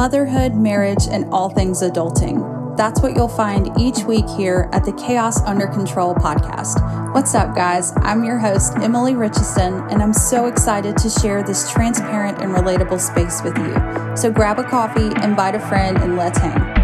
motherhood, 0.00 0.54
marriage, 0.54 1.06
and 1.10 1.26
all 1.26 1.50
things 1.50 1.82
adulting. 1.82 2.74
That's 2.74 3.02
what 3.02 3.14
you'll 3.14 3.28
find 3.28 3.68
each 3.78 3.98
week 4.04 4.24
here 4.30 4.70
at 4.72 4.82
the 4.82 4.94
Chaos 4.94 5.42
Under 5.42 5.66
Control 5.66 6.14
podcast. 6.14 7.12
What's 7.12 7.34
up, 7.34 7.54
guys? 7.54 7.92
I'm 7.96 8.24
your 8.24 8.38
host, 8.38 8.72
Emily 8.78 9.14
Richardson, 9.14 9.74
and 9.90 10.02
I'm 10.02 10.14
so 10.14 10.46
excited 10.46 10.96
to 10.96 11.10
share 11.10 11.42
this 11.42 11.70
transparent 11.70 12.40
and 12.40 12.50
relatable 12.54 12.98
space 12.98 13.42
with 13.42 13.58
you. 13.58 14.16
So 14.16 14.32
grab 14.32 14.58
a 14.58 14.64
coffee, 14.64 15.08
invite 15.22 15.54
a 15.54 15.60
friend, 15.60 15.98
and 15.98 16.16
let's 16.16 16.38
hang. 16.38 16.80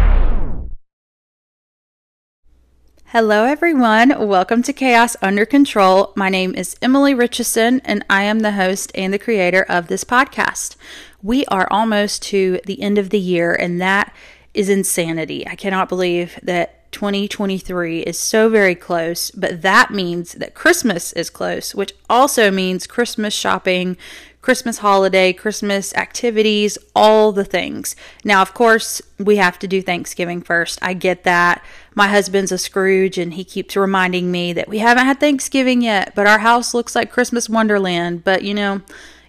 Hello, 3.11 3.45
everyone. 3.45 4.27
Welcome 4.27 4.61
to 4.61 4.73
Chaos 4.73 5.15
Under 5.23 5.45
Control. 5.45 6.13
My 6.15 6.29
name 6.29 6.53
is 6.53 6.75
Emily 6.83 7.15
Richardson, 7.15 7.81
and 7.83 8.05
I 8.09 8.23
am 8.23 8.41
the 8.41 8.51
host 8.51 8.91
and 8.93 9.11
the 9.11 9.17
creator 9.17 9.65
of 9.67 9.87
this 9.87 10.03
podcast. 10.03 10.75
We 11.21 11.45
are 11.45 11.67
almost 11.71 12.21
to 12.23 12.59
the 12.65 12.81
end 12.81 12.97
of 12.97 13.09
the 13.09 13.19
year, 13.19 13.53
and 13.53 13.81
that 13.81 14.13
is 14.53 14.69
insanity. 14.69 15.47
I 15.47 15.55
cannot 15.55 15.89
believe 15.89 16.39
that 16.43 16.91
2023 16.91 18.01
is 18.01 18.17
so 18.17 18.49
very 18.49 18.75
close, 18.75 19.29
but 19.31 19.61
that 19.61 19.91
means 19.91 20.33
that 20.33 20.53
Christmas 20.53 21.13
is 21.13 21.29
close, 21.29 21.75
which 21.75 21.93
also 22.09 22.49
means 22.49 22.87
Christmas 22.87 23.33
shopping, 23.33 23.97
Christmas 24.41 24.77
holiday, 24.77 25.33
Christmas 25.33 25.93
activities, 25.95 26.77
all 26.95 27.31
the 27.31 27.43
things. 27.43 27.95
Now, 28.23 28.41
of 28.41 28.53
course, 28.53 29.01
we 29.19 29.35
have 29.35 29.59
to 29.59 29.67
do 29.67 29.81
Thanksgiving 29.81 30.41
first. 30.41 30.79
I 30.81 30.93
get 30.93 31.23
that. 31.25 31.63
My 31.93 32.07
husband's 32.07 32.51
a 32.51 32.57
Scrooge 32.57 33.17
and 33.17 33.33
he 33.33 33.43
keeps 33.43 33.75
reminding 33.75 34.31
me 34.31 34.53
that 34.53 34.69
we 34.69 34.77
haven't 34.77 35.05
had 35.05 35.19
Thanksgiving 35.19 35.81
yet, 35.81 36.13
but 36.15 36.27
our 36.27 36.39
house 36.39 36.73
looks 36.73 36.95
like 36.95 37.11
Christmas 37.11 37.49
Wonderland. 37.49 38.23
But 38.23 38.43
you 38.43 38.53
know, 38.53 38.81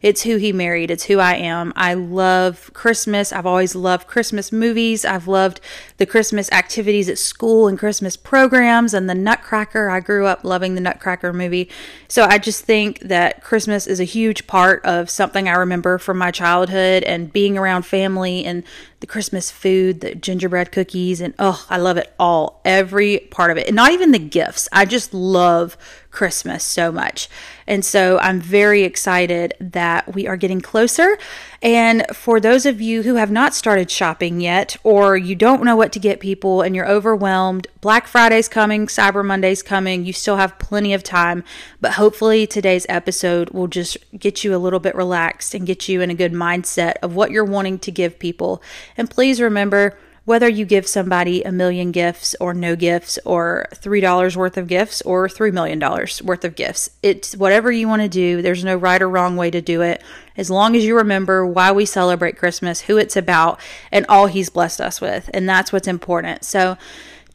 it's 0.02 0.22
who 0.22 0.36
he 0.36 0.52
married. 0.52 0.90
It's 0.90 1.04
who 1.04 1.18
I 1.18 1.34
am. 1.34 1.72
I 1.76 1.94
love 1.94 2.70
Christmas. 2.74 3.32
I've 3.32 3.46
always 3.46 3.74
loved 3.74 4.06
Christmas 4.06 4.52
movies. 4.52 5.04
I've 5.04 5.28
loved 5.28 5.60
the 5.96 6.06
Christmas 6.06 6.50
activities 6.52 7.08
at 7.08 7.18
school 7.18 7.68
and 7.68 7.78
Christmas 7.78 8.16
programs 8.16 8.94
and 8.94 9.08
the 9.08 9.14
Nutcracker. 9.14 9.90
I 9.90 10.00
grew 10.00 10.26
up 10.26 10.44
loving 10.44 10.74
the 10.74 10.80
Nutcracker 10.80 11.32
movie. 11.32 11.68
So 12.08 12.24
I 12.24 12.38
just 12.38 12.64
think 12.64 13.00
that 13.00 13.42
Christmas 13.42 13.86
is 13.86 14.00
a 14.00 14.04
huge 14.04 14.46
part 14.46 14.84
of 14.84 15.10
something 15.10 15.48
I 15.48 15.54
remember 15.54 15.98
from 15.98 16.18
my 16.18 16.30
childhood 16.30 17.02
and 17.04 17.32
being 17.32 17.58
around 17.58 17.82
family 17.82 18.44
and 18.44 18.64
the 19.00 19.06
Christmas 19.06 19.50
food, 19.50 20.00
the 20.00 20.14
gingerbread 20.14 20.72
cookies, 20.72 21.20
and 21.20 21.34
oh, 21.38 21.64
I 21.70 21.76
love 21.78 21.96
it 21.96 22.12
all. 22.18 22.60
Every 22.64 23.18
part 23.30 23.50
of 23.50 23.56
it. 23.56 23.66
And 23.66 23.76
not 23.76 23.92
even 23.92 24.12
the 24.12 24.18
gifts. 24.18 24.68
I 24.72 24.84
just 24.84 25.14
love 25.14 25.76
Christmas 26.10 26.64
so 26.64 26.90
much. 26.90 27.28
And 27.66 27.84
so 27.84 28.18
I'm 28.18 28.40
very 28.40 28.82
excited 28.82 29.52
that 29.60 30.14
we 30.14 30.26
are 30.26 30.38
getting 30.38 30.60
closer. 30.60 31.18
And 31.60 32.04
for 32.14 32.40
those 32.40 32.64
of 32.64 32.80
you 32.80 33.02
who 33.02 33.16
have 33.16 33.30
not 33.30 33.54
started 33.54 33.90
shopping 33.90 34.40
yet, 34.40 34.76
or 34.84 35.16
you 35.16 35.34
don't 35.34 35.62
know 35.62 35.76
what 35.76 35.92
to 35.92 35.98
get 35.98 36.18
people 36.18 36.62
and 36.62 36.74
you're 36.74 36.88
overwhelmed, 36.88 37.66
Black 37.80 38.06
Friday's 38.06 38.48
coming, 38.48 38.86
Cyber 38.86 39.24
Monday's 39.24 39.62
coming, 39.62 40.06
you 40.06 40.14
still 40.14 40.36
have 40.36 40.58
plenty 40.58 40.94
of 40.94 41.02
time. 41.02 41.44
But 41.80 41.92
hopefully 41.92 42.46
today's 42.46 42.86
episode 42.88 43.50
will 43.50 43.68
just 43.68 43.98
get 44.18 44.42
you 44.42 44.56
a 44.56 44.58
little 44.58 44.80
bit 44.80 44.94
relaxed 44.94 45.54
and 45.54 45.66
get 45.66 45.88
you 45.88 46.00
in 46.00 46.10
a 46.10 46.14
good 46.14 46.32
mindset 46.32 46.94
of 47.02 47.14
what 47.14 47.30
you're 47.30 47.44
wanting 47.44 47.78
to 47.80 47.90
give 47.90 48.18
people. 48.18 48.62
And 48.98 49.08
please 49.08 49.40
remember, 49.40 49.96
whether 50.28 50.46
you 50.46 50.66
give 50.66 50.86
somebody 50.86 51.42
a 51.42 51.50
million 51.50 51.90
gifts 51.90 52.36
or 52.38 52.52
no 52.52 52.76
gifts 52.76 53.18
or 53.24 53.66
$3 53.72 54.36
worth 54.36 54.58
of 54.58 54.68
gifts 54.68 55.00
or 55.00 55.26
$3 55.26 55.50
million 55.54 55.80
worth 55.80 56.44
of 56.44 56.54
gifts. 56.54 56.90
It's 57.02 57.34
whatever 57.34 57.72
you 57.72 57.88
want 57.88 58.02
to 58.02 58.10
do. 58.10 58.42
There's 58.42 58.62
no 58.62 58.76
right 58.76 59.00
or 59.00 59.08
wrong 59.08 59.38
way 59.38 59.50
to 59.50 59.62
do 59.62 59.80
it. 59.80 60.02
As 60.36 60.50
long 60.50 60.76
as 60.76 60.84
you 60.84 60.94
remember 60.98 61.46
why 61.46 61.72
we 61.72 61.86
celebrate 61.86 62.36
Christmas, 62.36 62.82
who 62.82 62.98
it's 62.98 63.16
about, 63.16 63.58
and 63.90 64.04
all 64.06 64.26
He's 64.26 64.50
blessed 64.50 64.82
us 64.82 65.00
with. 65.00 65.30
And 65.32 65.48
that's 65.48 65.72
what's 65.72 65.88
important. 65.88 66.44
So, 66.44 66.76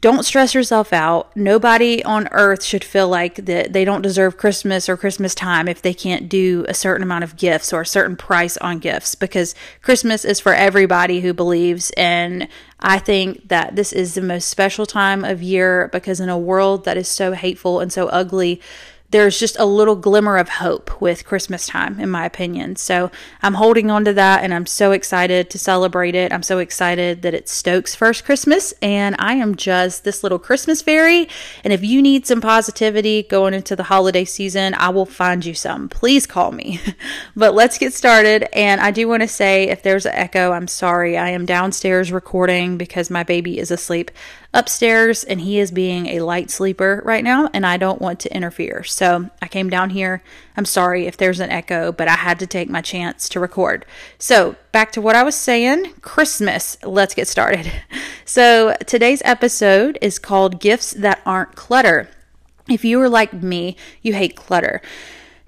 don't 0.04 0.24
stress 0.24 0.52
yourself 0.52 0.92
out. 0.92 1.34
Nobody 1.34 2.04
on 2.04 2.28
earth 2.30 2.62
should 2.62 2.84
feel 2.84 3.08
like 3.08 3.46
that 3.46 3.72
they 3.72 3.86
don't 3.86 4.02
deserve 4.02 4.36
Christmas 4.36 4.86
or 4.86 4.98
Christmas 4.98 5.34
time 5.34 5.66
if 5.66 5.80
they 5.80 5.94
can't 5.94 6.28
do 6.28 6.66
a 6.68 6.74
certain 6.74 7.02
amount 7.02 7.24
of 7.24 7.38
gifts 7.38 7.72
or 7.72 7.80
a 7.80 7.86
certain 7.86 8.14
price 8.14 8.58
on 8.58 8.80
gifts 8.80 9.14
because 9.14 9.54
Christmas 9.80 10.26
is 10.26 10.40
for 10.40 10.52
everybody 10.52 11.22
who 11.22 11.32
believes 11.32 11.90
and 11.96 12.48
I 12.80 12.98
think 12.98 13.48
that 13.48 13.76
this 13.76 13.94
is 13.94 14.12
the 14.12 14.20
most 14.20 14.48
special 14.48 14.84
time 14.84 15.24
of 15.24 15.42
year 15.42 15.88
because 15.90 16.20
in 16.20 16.28
a 16.28 16.36
world 16.36 16.84
that 16.84 16.98
is 16.98 17.08
so 17.08 17.32
hateful 17.32 17.80
and 17.80 17.90
so 17.90 18.08
ugly, 18.08 18.60
there's 19.14 19.38
just 19.38 19.56
a 19.60 19.64
little 19.64 19.94
glimmer 19.94 20.36
of 20.38 20.48
hope 20.48 21.00
with 21.00 21.24
Christmas 21.24 21.68
time, 21.68 22.00
in 22.00 22.10
my 22.10 22.26
opinion. 22.26 22.74
So 22.74 23.12
I'm 23.42 23.54
holding 23.54 23.88
on 23.88 24.04
to 24.06 24.12
that 24.14 24.42
and 24.42 24.52
I'm 24.52 24.66
so 24.66 24.90
excited 24.90 25.50
to 25.50 25.58
celebrate 25.58 26.16
it. 26.16 26.32
I'm 26.32 26.42
so 26.42 26.58
excited 26.58 27.22
that 27.22 27.32
it's 27.32 27.52
Stokes' 27.52 27.94
first 27.94 28.24
Christmas 28.24 28.74
and 28.82 29.14
I 29.20 29.34
am 29.34 29.54
just 29.54 30.02
this 30.02 30.24
little 30.24 30.40
Christmas 30.40 30.82
fairy. 30.82 31.28
And 31.62 31.72
if 31.72 31.84
you 31.84 32.02
need 32.02 32.26
some 32.26 32.40
positivity 32.40 33.22
going 33.22 33.54
into 33.54 33.76
the 33.76 33.84
holiday 33.84 34.24
season, 34.24 34.74
I 34.74 34.88
will 34.88 35.06
find 35.06 35.44
you 35.44 35.54
some. 35.54 35.88
Please 35.88 36.26
call 36.26 36.50
me. 36.50 36.80
but 37.36 37.54
let's 37.54 37.78
get 37.78 37.94
started. 37.94 38.48
And 38.52 38.80
I 38.80 38.90
do 38.90 39.06
want 39.06 39.22
to 39.22 39.28
say 39.28 39.68
if 39.68 39.84
there's 39.84 40.06
an 40.06 40.14
echo, 40.16 40.50
I'm 40.50 40.66
sorry. 40.66 41.16
I 41.16 41.28
am 41.28 41.46
downstairs 41.46 42.10
recording 42.10 42.78
because 42.78 43.10
my 43.10 43.22
baby 43.22 43.60
is 43.60 43.70
asleep 43.70 44.10
upstairs 44.54 45.24
and 45.24 45.40
he 45.40 45.58
is 45.58 45.70
being 45.70 46.06
a 46.06 46.20
light 46.20 46.50
sleeper 46.50 47.02
right 47.04 47.22
now 47.24 47.50
and 47.52 47.66
I 47.66 47.76
don't 47.76 48.00
want 48.00 48.20
to 48.20 48.34
interfere. 48.34 48.84
So 48.84 49.28
I 49.42 49.48
came 49.48 49.68
down 49.68 49.90
here. 49.90 50.22
I'm 50.56 50.64
sorry 50.64 51.06
if 51.06 51.16
there's 51.16 51.40
an 51.40 51.50
echo, 51.50 51.92
but 51.92 52.08
I 52.08 52.14
had 52.14 52.38
to 52.38 52.46
take 52.46 52.70
my 52.70 52.80
chance 52.80 53.28
to 53.30 53.40
record. 53.40 53.84
So 54.18 54.56
back 54.72 54.92
to 54.92 55.00
what 55.02 55.16
I 55.16 55.24
was 55.24 55.34
saying 55.34 55.92
Christmas. 56.00 56.78
Let's 56.82 57.14
get 57.14 57.28
started. 57.28 57.70
So 58.26 58.74
today's 58.86 59.20
episode 59.22 59.98
is 60.00 60.18
called 60.18 60.58
Gifts 60.58 60.92
That 60.92 61.20
Aren't 61.26 61.56
Clutter. 61.56 62.08
If 62.70 62.82
you 62.82 62.98
are 63.02 63.08
like 63.08 63.34
me, 63.34 63.76
you 64.00 64.14
hate 64.14 64.34
clutter. 64.34 64.80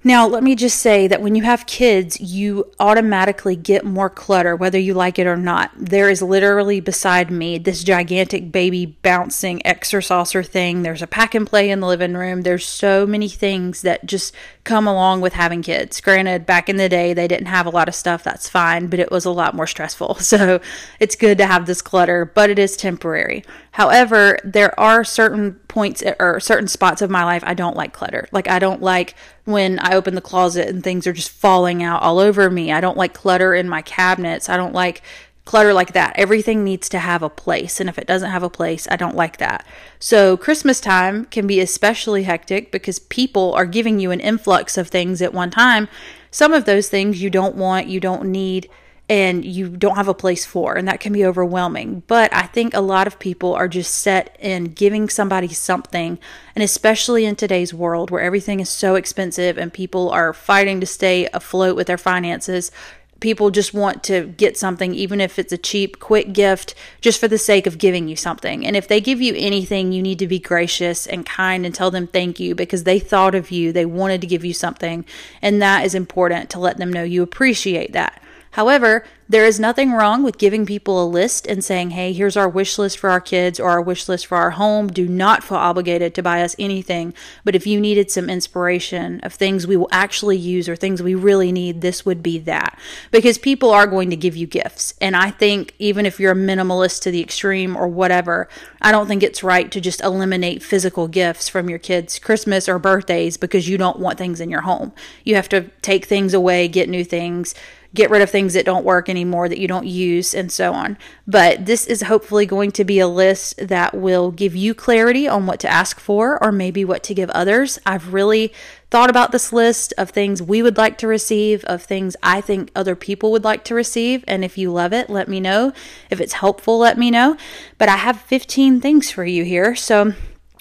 Now, 0.06 0.28
let 0.28 0.44
me 0.44 0.54
just 0.54 0.78
say 0.78 1.08
that 1.08 1.20
when 1.20 1.34
you 1.34 1.42
have 1.42 1.66
kids, 1.66 2.20
you 2.20 2.70
automatically 2.78 3.56
get 3.56 3.84
more 3.84 4.08
clutter, 4.08 4.54
whether 4.54 4.78
you 4.78 4.94
like 4.94 5.18
it 5.18 5.26
or 5.26 5.36
not. 5.36 5.72
There 5.76 6.08
is 6.08 6.22
literally 6.22 6.78
beside 6.78 7.28
me 7.28 7.58
this 7.58 7.82
gigantic 7.82 8.52
baby 8.52 8.86
bouncing 8.86 9.66
exerciser 9.66 10.44
thing. 10.44 10.84
There's 10.84 11.02
a 11.02 11.08
pack 11.08 11.34
and 11.34 11.44
play 11.44 11.70
in 11.70 11.80
the 11.80 11.88
living 11.88 12.14
room. 12.14 12.42
There's 12.42 12.64
so 12.64 13.04
many 13.04 13.28
things 13.28 13.82
that 13.82 14.06
just 14.06 14.32
come 14.62 14.86
along 14.86 15.22
with 15.22 15.32
having 15.32 15.60
kids. 15.60 16.00
Granted, 16.00 16.46
back 16.46 16.68
in 16.68 16.76
the 16.76 16.88
day, 16.88 17.12
they 17.12 17.26
didn't 17.26 17.46
have 17.46 17.66
a 17.66 17.70
lot 17.70 17.88
of 17.88 17.94
stuff. 17.96 18.22
That's 18.22 18.48
fine, 18.48 18.86
but 18.86 19.00
it 19.00 19.10
was 19.10 19.24
a 19.24 19.32
lot 19.32 19.56
more 19.56 19.66
stressful. 19.66 20.18
So 20.26 20.60
it's 20.98 21.14
good 21.14 21.38
to 21.38 21.46
have 21.46 21.66
this 21.66 21.80
clutter, 21.80 22.24
but 22.24 22.50
it 22.50 22.58
is 22.58 22.76
temporary. 22.76 23.44
However, 23.70 24.38
there 24.42 24.78
are 24.78 25.04
certain 25.04 25.54
points 25.68 26.02
or 26.18 26.40
certain 26.40 26.68
spots 26.68 27.00
of 27.00 27.10
my 27.10 27.24
life 27.24 27.44
I 27.46 27.54
don't 27.54 27.76
like 27.76 27.92
clutter. 27.92 28.28
Like, 28.32 28.48
I 28.48 28.58
don't 28.58 28.82
like 28.82 29.14
when 29.46 29.78
I 29.78 29.94
open 29.94 30.14
the 30.14 30.20
closet 30.20 30.68
and 30.68 30.84
things 30.84 31.06
are 31.06 31.12
just 31.12 31.30
falling 31.30 31.82
out 31.82 32.02
all 32.02 32.18
over 32.18 32.50
me. 32.50 32.72
I 32.72 32.80
don't 32.80 32.98
like 32.98 33.14
clutter 33.14 33.54
in 33.54 33.68
my 33.68 33.80
cabinets. 33.80 34.48
I 34.48 34.56
don't 34.56 34.74
like 34.74 35.02
clutter 35.46 35.72
like 35.72 35.92
that. 35.92 36.18
Everything 36.18 36.64
needs 36.64 36.88
to 36.90 36.98
have 36.98 37.22
a 37.22 37.30
place. 37.30 37.80
And 37.80 37.88
if 37.88 37.96
it 37.98 38.08
doesn't 38.08 38.32
have 38.32 38.42
a 38.42 38.50
place, 38.50 38.86
I 38.90 38.96
don't 38.96 39.16
like 39.16 39.38
that. 39.38 39.64
So, 40.00 40.36
Christmas 40.36 40.80
time 40.80 41.24
can 41.26 41.46
be 41.46 41.60
especially 41.60 42.24
hectic 42.24 42.70
because 42.72 42.98
people 42.98 43.54
are 43.54 43.64
giving 43.64 44.00
you 44.00 44.10
an 44.10 44.20
influx 44.20 44.76
of 44.76 44.88
things 44.88 45.22
at 45.22 45.32
one 45.32 45.50
time. 45.50 45.88
Some 46.32 46.52
of 46.52 46.64
those 46.64 46.88
things 46.88 47.22
you 47.22 47.30
don't 47.30 47.54
want, 47.54 47.86
you 47.86 48.00
don't 48.00 48.30
need 48.30 48.68
and 49.08 49.44
you 49.44 49.68
don't 49.68 49.96
have 49.96 50.08
a 50.08 50.14
place 50.14 50.44
for, 50.44 50.74
and 50.74 50.88
that 50.88 50.98
can 50.98 51.12
be 51.12 51.24
overwhelming. 51.24 52.02
But 52.08 52.34
I 52.34 52.42
think 52.42 52.74
a 52.74 52.80
lot 52.80 53.06
of 53.06 53.18
people 53.18 53.54
are 53.54 53.68
just 53.68 53.94
set 53.94 54.36
in 54.40 54.64
giving 54.64 55.08
somebody 55.08 55.48
something, 55.48 56.18
and 56.54 56.62
especially 56.64 57.24
in 57.24 57.36
today's 57.36 57.72
world 57.72 58.10
where 58.10 58.22
everything 58.22 58.58
is 58.58 58.68
so 58.68 58.96
expensive 58.96 59.58
and 59.58 59.72
people 59.72 60.10
are 60.10 60.32
fighting 60.32 60.80
to 60.80 60.86
stay 60.86 61.28
afloat 61.32 61.76
with 61.76 61.86
their 61.86 61.98
finances. 61.98 62.72
People 63.20 63.50
just 63.50 63.72
want 63.72 64.02
to 64.04 64.26
get 64.26 64.58
something, 64.58 64.92
even 64.92 65.20
if 65.20 65.38
it's 65.38 65.52
a 65.52 65.56
cheap, 65.56 66.00
quick 66.00 66.34
gift, 66.34 66.74
just 67.00 67.18
for 67.18 67.28
the 67.28 67.38
sake 67.38 67.66
of 67.66 67.78
giving 67.78 68.09
you 68.09 68.16
something. 68.16 68.66
And 68.66 68.76
if 68.76 68.88
they 68.88 69.00
give 69.00 69.22
you 69.22 69.34
anything, 69.36 69.92
you 69.92 70.02
need 70.02 70.18
to 70.18 70.26
be 70.26 70.38
gracious 70.38 71.06
and 71.06 71.24
kind 71.24 71.64
and 71.64 71.74
tell 71.74 71.91
them 71.91 72.09
thank 72.09 72.38
you 72.38 72.54
because 72.54 72.84
they 72.84 72.98
thought 72.98 73.34
of 73.34 73.50
you. 73.50 73.72
They 73.72 73.86
wanted 73.86 74.20
to 74.20 74.26
give 74.26 74.44
you 74.44 74.52
something. 74.52 75.06
And 75.41 75.62
that 75.62 75.86
is 75.86 75.94
important 75.94 76.50
to 76.50 76.59
let 76.59 76.76
them 76.76 76.92
know 76.92 77.04
you 77.04 77.22
appreciate 77.22 77.92
that. 77.92 78.20
However, 78.56 79.04
there 79.28 79.44
is 79.44 79.60
nothing 79.60 79.92
wrong 79.92 80.22
with 80.22 80.38
giving 80.38 80.64
people 80.64 81.04
a 81.04 81.04
list 81.04 81.47
and 81.47 81.62
saying, 81.62 81.91
hey, 81.91 82.14
here's 82.14 82.38
our 82.38 82.48
wish 82.48 82.78
list 82.78 82.97
for 82.97 83.10
our 83.10 83.20
kids 83.20 83.60
or 83.60 83.68
our 83.68 83.82
wish 83.82 84.08
list 84.08 84.26
for 84.26 84.36
our 84.36 84.53
home. 84.53 84.86
Do 84.88 85.06
not 85.06 85.44
feel 85.44 85.58
obligated 85.58 86.14
to 86.14 86.22
buy 86.22 86.41
us 86.41 86.56
anything. 86.58 87.12
But 87.44 87.54
if 87.54 87.66
you 87.66 87.78
needed 87.78 88.10
some 88.10 88.30
inspiration 88.30 89.20
of 89.20 89.34
things 89.34 89.66
we 89.66 89.76
will 89.76 89.91
actually 89.92 90.38
use 90.38 90.70
or 90.70 90.76
things 90.76 91.03
we 91.03 91.14
really 91.14 91.53
need, 91.53 91.82
this 91.82 92.06
would 92.06 92.22
be 92.22 92.38
that. 92.38 92.78
Because 93.10 93.36
people 93.36 93.72
are 93.72 93.86
going 93.86 94.08
to 94.08 94.16
give 94.16 94.36
you 94.36 94.47
gifts. 94.47 94.94
And 95.02 95.14
I 95.14 95.32
think 95.32 95.74
even 95.78 96.06
if 96.06 96.18
you're 96.18 96.32
a 96.32 96.34
minimalist 96.34 97.02
to 97.02 97.10
the 97.10 97.20
extreme 97.20 97.76
or 97.76 97.88
whatever, 97.88 98.48
I 98.80 98.91
don't 98.91 99.06
think 99.06 99.22
it's 99.22 99.44
right 99.44 99.70
to 99.70 99.82
just 99.82 100.00
eliminate 100.00 100.62
physical 100.62 101.09
gifts 101.09 101.47
from 101.47 101.68
your 101.68 101.78
kids' 101.78 102.18
Christmas 102.18 102.70
or 102.70 102.78
birthdays 102.78 103.36
because 103.36 103.68
you 103.68 103.76
don't 103.76 103.98
want 103.98 104.16
things 104.16 104.41
in 104.41 104.48
your 104.48 104.62
home. 104.62 104.94
You 105.24 105.34
have 105.34 105.50
to 105.50 105.68
take 105.82 106.06
things 106.06 106.32
away, 106.32 106.68
get 106.68 106.88
new 106.88 107.04
things 107.04 107.54
get 107.97 108.10
rid 108.10 108.22
of 108.22 108.31
things 108.31 108.54
that 108.54 108.65
don't 108.65 108.84
work 108.84 109.09
anymore 109.09 109.48
that 109.48 109.59
you 109.59 109.66
don't 109.66 109.87
use 109.87 110.34
and 110.34 110.53
so 110.53 110.72
on. 110.72 110.97
But 111.27 111.66
this 111.66 111.87
is 111.87 112.03
hopefully 112.03 112.47
going 112.47 112.71
to 112.72 112.84
be 112.84 113.01
a 113.01 113.09
list 113.09 113.57
that 113.69 113.95
will 113.95 114.31
give 114.31 114.54
you 114.54 114.75
clarity 114.75 115.27
on 115.27 115.47
what 115.47 115.59
to 115.60 115.69
ask 115.69 115.98
for 115.98 116.43
or 116.43 116.53
maybe 116.53 116.84
what 116.84 117.03
to 117.04 117.15
give 117.15 117.31
others. 117.31 117.78
I've 117.84 118.13
really 118.13 118.53
thought 118.91 119.10
about 119.10 119.33
this 119.33 119.53
list 119.53 119.93
of 119.98 120.10
things 120.10 120.41
we 120.41 120.63
would 120.63 120.77
like 120.77 120.98
to 120.98 121.09
receive, 121.09 121.65
of 121.65 121.83
things 121.83 122.16
I 122.22 122.41
think 122.41 122.71
other 122.77 122.95
people 122.95 123.33
would 123.33 123.45
like 123.45 123.65
to 123.65 123.75
receive. 123.75 124.25
And 124.28 124.45
if 124.45 124.57
you 124.57 124.71
love 124.71 124.93
it, 124.93 125.10
let 125.10 125.28
me 125.28 125.41
know. 125.41 125.72
If 126.10 126.21
it's 126.21 126.34
helpful, 126.34 126.78
let 126.78 126.97
me 126.97 127.10
know. 127.10 127.37
But 127.78 127.89
I 127.89 127.97
have 127.97 128.21
15 128.21 128.81
things 128.81 129.10
for 129.10 129.25
you 129.25 129.45
here. 129.45 129.75
So 129.75 130.13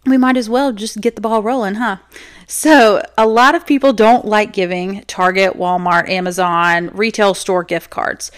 we 0.06 0.18
might 0.18 0.38
as 0.38 0.50
well 0.50 0.72
just 0.72 1.02
get 1.02 1.16
the 1.16 1.22
ball 1.22 1.42
rolling, 1.42 1.76
huh? 1.76 1.98
So, 2.48 3.04
a 3.18 3.26
lot 3.26 3.56
of 3.56 3.66
people 3.66 3.92
don't 3.92 4.26
like 4.26 4.54
giving 4.54 5.02
Target, 5.08 5.58
Walmart, 5.58 6.08
Amazon, 6.10 6.90
retail 6.94 7.34
store 7.34 7.64
gift 7.64 7.90
cards. 7.90 8.32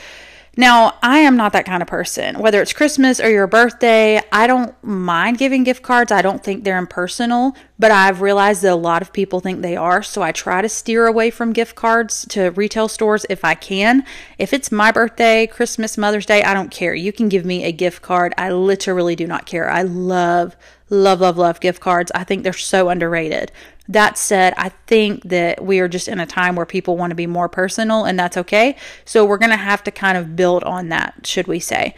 Now, 0.60 0.98
I 1.04 1.20
am 1.20 1.38
not 1.38 1.54
that 1.54 1.68
kind 1.68 1.84
of 1.84 1.88
person. 1.88 2.40
Whether 2.40 2.64
it's 2.64 2.74
Christmas 2.74 3.20
or 3.20 3.30
your 3.30 3.46
birthday, 3.46 4.20
I 4.32 4.48
don't 4.48 4.76
mind 4.84 5.38
giving 5.38 5.64
gift 5.64 5.84
cards. 5.84 6.12
I 6.12 6.24
don't 6.24 6.44
think 6.44 6.64
they're 6.64 6.80
impersonal, 6.80 7.56
but 7.78 7.92
I've 7.92 8.22
realized 8.22 8.64
that 8.64 8.74
a 8.74 8.76
lot 8.76 9.04
of 9.04 9.14
people 9.14 9.40
think 9.40 9.62
they 9.62 9.76
are. 9.76 10.02
So 10.02 10.24
I 10.24 10.32
try 10.32 10.64
to 10.64 10.68
steer 10.68 11.06
away 11.06 11.30
from 11.30 11.54
gift 11.54 11.76
cards 11.76 12.26
to 12.30 12.50
retail 12.50 12.88
stores 12.88 13.24
if 13.30 13.46
I 13.46 13.54
can. 13.54 14.04
If 14.40 14.52
it's 14.52 14.72
my 14.72 14.92
birthday, 14.92 15.46
Christmas, 15.46 15.96
Mother's 15.96 16.26
Day, 16.26 16.42
I 16.42 16.56
don't 16.56 16.72
care. 16.72 16.96
You 16.96 17.14
can 17.14 17.30
give 17.30 17.46
me 17.46 17.64
a 17.64 17.72
gift 17.72 18.02
card. 18.02 18.34
I 18.36 18.50
literally 18.50 19.16
do 19.16 19.28
not 19.28 19.46
care. 19.46 19.70
I 19.70 19.84
love, 19.84 20.56
love, 20.90 21.22
love, 21.22 21.38
love 21.38 21.60
gift 21.60 21.82
cards. 21.82 22.12
I 22.16 22.24
think 22.24 22.42
they're 22.42 22.54
so 22.54 22.90
underrated. 22.90 23.52
That 23.90 24.18
said, 24.18 24.54
I 24.58 24.70
think 24.88 25.24
that 25.24 25.64
we 25.64 25.80
are 25.80 25.88
just 25.88 26.08
in 26.08 26.20
a 26.20 26.26
time 26.26 26.56
where 26.56 26.66
people 26.66 26.98
want 26.98 27.12
to 27.12 27.16
be 27.16 27.28
more 27.28 27.48
personal, 27.48 28.06
and 28.06 28.20
that's 28.20 28.38
okay. 28.38 28.76
So 29.06 29.26
we're 29.26 29.38
going 29.38 29.52
to 29.52 29.58
have 29.58 29.84
to 29.84 29.92
kind 29.92 30.18
of 30.18 30.36
build 30.36 30.64
on 30.64 30.90
that, 30.90 31.26
should 31.26 31.48
we 31.48 31.60
say. 31.60 31.96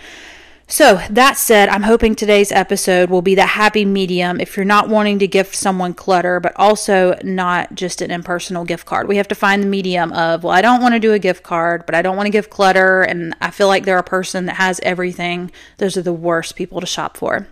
So, 0.72 1.02
that 1.10 1.36
said, 1.36 1.68
I'm 1.68 1.82
hoping 1.82 2.14
today's 2.14 2.52
episode 2.52 3.10
will 3.10 3.24
be 3.24 3.34
the 3.34 3.48
happy 3.48 3.86
medium 3.86 4.40
if 4.40 4.56
you're 4.56 4.66
not 4.66 4.88
wanting 4.88 5.18
to 5.18 5.28
gift 5.28 5.56
someone 5.56 5.96
clutter, 5.96 6.40
but 6.40 6.54
also 6.58 7.18
not 7.24 7.74
just 7.74 8.04
an 8.04 8.12
impersonal 8.12 8.66
gift 8.66 8.86
card. 8.86 9.08
We 9.08 9.18
have 9.18 9.28
to 9.30 9.36
find 9.36 9.64
the 9.64 9.68
medium 9.68 10.14
of, 10.14 10.44
well, 10.44 10.54
I 10.54 10.62
don't 10.62 10.80
want 10.80 10.94
to 10.94 11.00
do 11.00 11.12
a 11.12 11.18
gift 11.18 11.42
card, 11.42 11.88
but 11.88 11.96
I 11.96 12.04
don't 12.04 12.16
want 12.16 12.28
to 12.28 12.32
give 12.32 12.52
clutter, 12.52 13.02
and 13.02 13.36
I 13.42 13.50
feel 13.50 13.66
like 13.66 13.86
they're 13.86 13.98
a 13.98 14.04
person 14.04 14.46
that 14.46 14.58
has 14.58 14.80
everything. 14.84 15.50
Those 15.78 15.98
are 15.98 16.04
the 16.04 16.14
worst 16.14 16.56
people 16.56 16.82
to 16.82 16.86
shop 16.86 17.18
for 17.18 17.48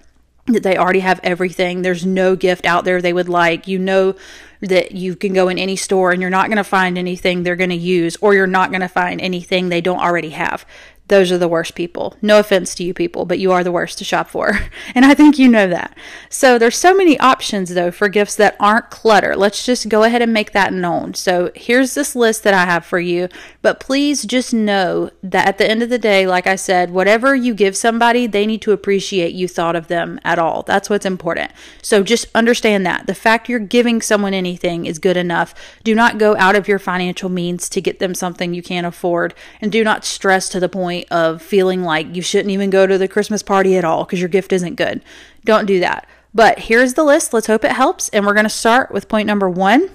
that 0.47 0.63
they 0.63 0.77
already 0.77 1.01
have 1.01 1.19
everything. 1.23 1.81
There's 1.81 2.05
no 2.05 2.35
gift 2.35 2.65
out 2.65 2.85
there 2.85 3.01
they 3.01 3.13
would 3.13 3.29
like. 3.29 3.67
You 3.67 3.79
know 3.79 4.15
that 4.61 4.93
you 4.93 5.15
can 5.15 5.33
go 5.33 5.49
in 5.49 5.59
any 5.59 5.75
store 5.75 6.11
and 6.11 6.21
you're 6.21 6.31
not 6.31 6.47
going 6.47 6.57
to 6.57 6.63
find 6.63 6.97
anything 6.97 7.43
they're 7.43 7.55
going 7.55 7.69
to 7.69 7.75
use, 7.75 8.17
or 8.21 8.33
you're 8.33 8.47
not 8.47 8.71
going 8.71 8.81
to 8.81 8.87
find 8.87 9.21
anything 9.21 9.69
they 9.69 9.81
don't 9.81 9.99
already 9.99 10.31
have 10.31 10.65
those 11.07 11.31
are 11.31 11.37
the 11.37 11.47
worst 11.47 11.75
people. 11.75 12.15
No 12.21 12.39
offense 12.39 12.75
to 12.75 12.83
you 12.83 12.93
people, 12.93 13.25
but 13.25 13.39
you 13.39 13.51
are 13.51 13.63
the 13.63 13.71
worst 13.71 13.97
to 13.99 14.03
shop 14.03 14.29
for. 14.29 14.59
And 14.95 15.05
I 15.05 15.13
think 15.13 15.37
you 15.37 15.47
know 15.47 15.67
that. 15.67 15.95
So 16.29 16.57
there's 16.57 16.77
so 16.77 16.93
many 16.93 17.19
options 17.19 17.73
though 17.73 17.91
for 17.91 18.09
gifts 18.09 18.35
that 18.37 18.55
aren't 18.59 18.89
clutter. 18.89 19.35
Let's 19.35 19.65
just 19.65 19.89
go 19.89 20.03
ahead 20.03 20.21
and 20.21 20.33
make 20.33 20.53
that 20.53 20.73
known. 20.73 21.13
So 21.13 21.51
here's 21.55 21.93
this 21.93 22.15
list 22.15 22.43
that 22.43 22.53
I 22.53 22.65
have 22.65 22.85
for 22.85 22.99
you, 22.99 23.27
but 23.61 23.79
please 23.79 24.23
just 24.23 24.53
know 24.53 25.11
that 25.21 25.47
at 25.47 25.57
the 25.57 25.69
end 25.69 25.83
of 25.83 25.89
the 25.89 25.99
day, 25.99 26.25
like 26.25 26.47
I 26.47 26.55
said, 26.55 26.91
whatever 26.91 27.35
you 27.35 27.53
give 27.53 27.75
somebody, 27.75 28.27
they 28.27 28.45
need 28.45 28.61
to 28.63 28.71
appreciate 28.71 29.33
you 29.33 29.47
thought 29.47 29.75
of 29.75 29.87
them 29.87 30.19
at 30.23 30.39
all. 30.39 30.63
That's 30.63 30.89
what's 30.89 31.05
important. 31.05 31.51
So 31.81 32.01
just 32.01 32.27
understand 32.33 32.85
that. 32.85 33.07
The 33.07 33.15
fact 33.15 33.49
you're 33.49 33.59
giving 33.59 34.01
someone 34.01 34.33
anything 34.33 34.85
is 34.85 34.99
good 34.99 35.17
enough. 35.17 35.53
Do 35.83 35.93
not 35.93 36.17
go 36.17 36.35
out 36.37 36.55
of 36.55 36.67
your 36.67 36.79
financial 36.79 37.29
means 37.29 37.69
to 37.69 37.81
get 37.81 37.99
them 37.99 38.15
something 38.15 38.53
you 38.53 38.63
can't 38.63 38.87
afford 38.87 39.35
and 39.61 39.71
do 39.71 39.83
not 39.83 40.05
stress 40.05 40.49
to 40.49 40.59
the 40.59 40.69
point 40.69 40.96
point 40.97 41.11
of 41.11 41.41
feeling 41.41 41.83
like 41.83 42.15
you 42.15 42.21
shouldn't 42.21 42.51
even 42.51 42.69
go 42.69 42.87
to 42.87 42.97
the 42.97 43.07
Christmas 43.07 43.43
party 43.43 43.77
at 43.77 43.85
all 43.85 44.05
because 44.05 44.19
your 44.19 44.29
gift 44.29 44.53
isn't 44.53 44.75
good. 44.75 45.01
Don't 45.45 45.65
do 45.65 45.79
that. 45.79 46.07
But 46.33 46.59
here's 46.59 46.93
the 46.93 47.03
list. 47.03 47.33
Let's 47.33 47.47
hope 47.47 47.63
it 47.63 47.71
helps. 47.71 48.09
And 48.09 48.25
we're 48.25 48.33
going 48.33 48.45
to 48.45 48.49
start 48.49 48.91
with 48.91 49.07
point 49.07 49.27
number 49.27 49.49
one, 49.49 49.89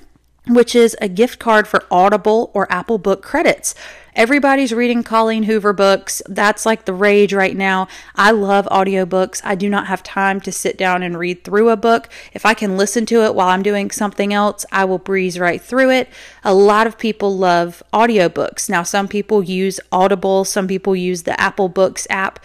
which 0.48 0.74
is 0.74 0.96
a 1.00 1.08
gift 1.08 1.38
card 1.38 1.68
for 1.68 1.84
Audible 1.90 2.50
or 2.54 2.70
Apple 2.70 2.98
Book 2.98 3.22
credits. 3.22 3.74
Everybody's 4.14 4.74
reading 4.74 5.02
Colleen 5.02 5.44
Hoover 5.44 5.72
books. 5.72 6.20
That's 6.28 6.66
like 6.66 6.84
the 6.84 6.92
rage 6.92 7.32
right 7.32 7.56
now. 7.56 7.88
I 8.14 8.30
love 8.32 8.66
audiobooks. 8.66 9.40
I 9.42 9.54
do 9.54 9.70
not 9.70 9.86
have 9.86 10.02
time 10.02 10.38
to 10.42 10.52
sit 10.52 10.76
down 10.76 11.02
and 11.02 11.18
read 11.18 11.44
through 11.44 11.70
a 11.70 11.78
book. 11.78 12.10
If 12.34 12.44
I 12.44 12.52
can 12.52 12.76
listen 12.76 13.06
to 13.06 13.24
it 13.24 13.34
while 13.34 13.48
I'm 13.48 13.62
doing 13.62 13.90
something 13.90 14.34
else, 14.34 14.66
I 14.70 14.84
will 14.84 14.98
breeze 14.98 15.38
right 15.38 15.62
through 15.62 15.90
it. 15.92 16.10
A 16.44 16.52
lot 16.52 16.86
of 16.86 16.98
people 16.98 17.34
love 17.38 17.82
audiobooks. 17.94 18.68
Now, 18.68 18.82
some 18.82 19.08
people 19.08 19.42
use 19.42 19.80
Audible, 19.90 20.44
some 20.44 20.68
people 20.68 20.94
use 20.94 21.22
the 21.22 21.40
Apple 21.40 21.70
Books 21.70 22.06
app 22.10 22.38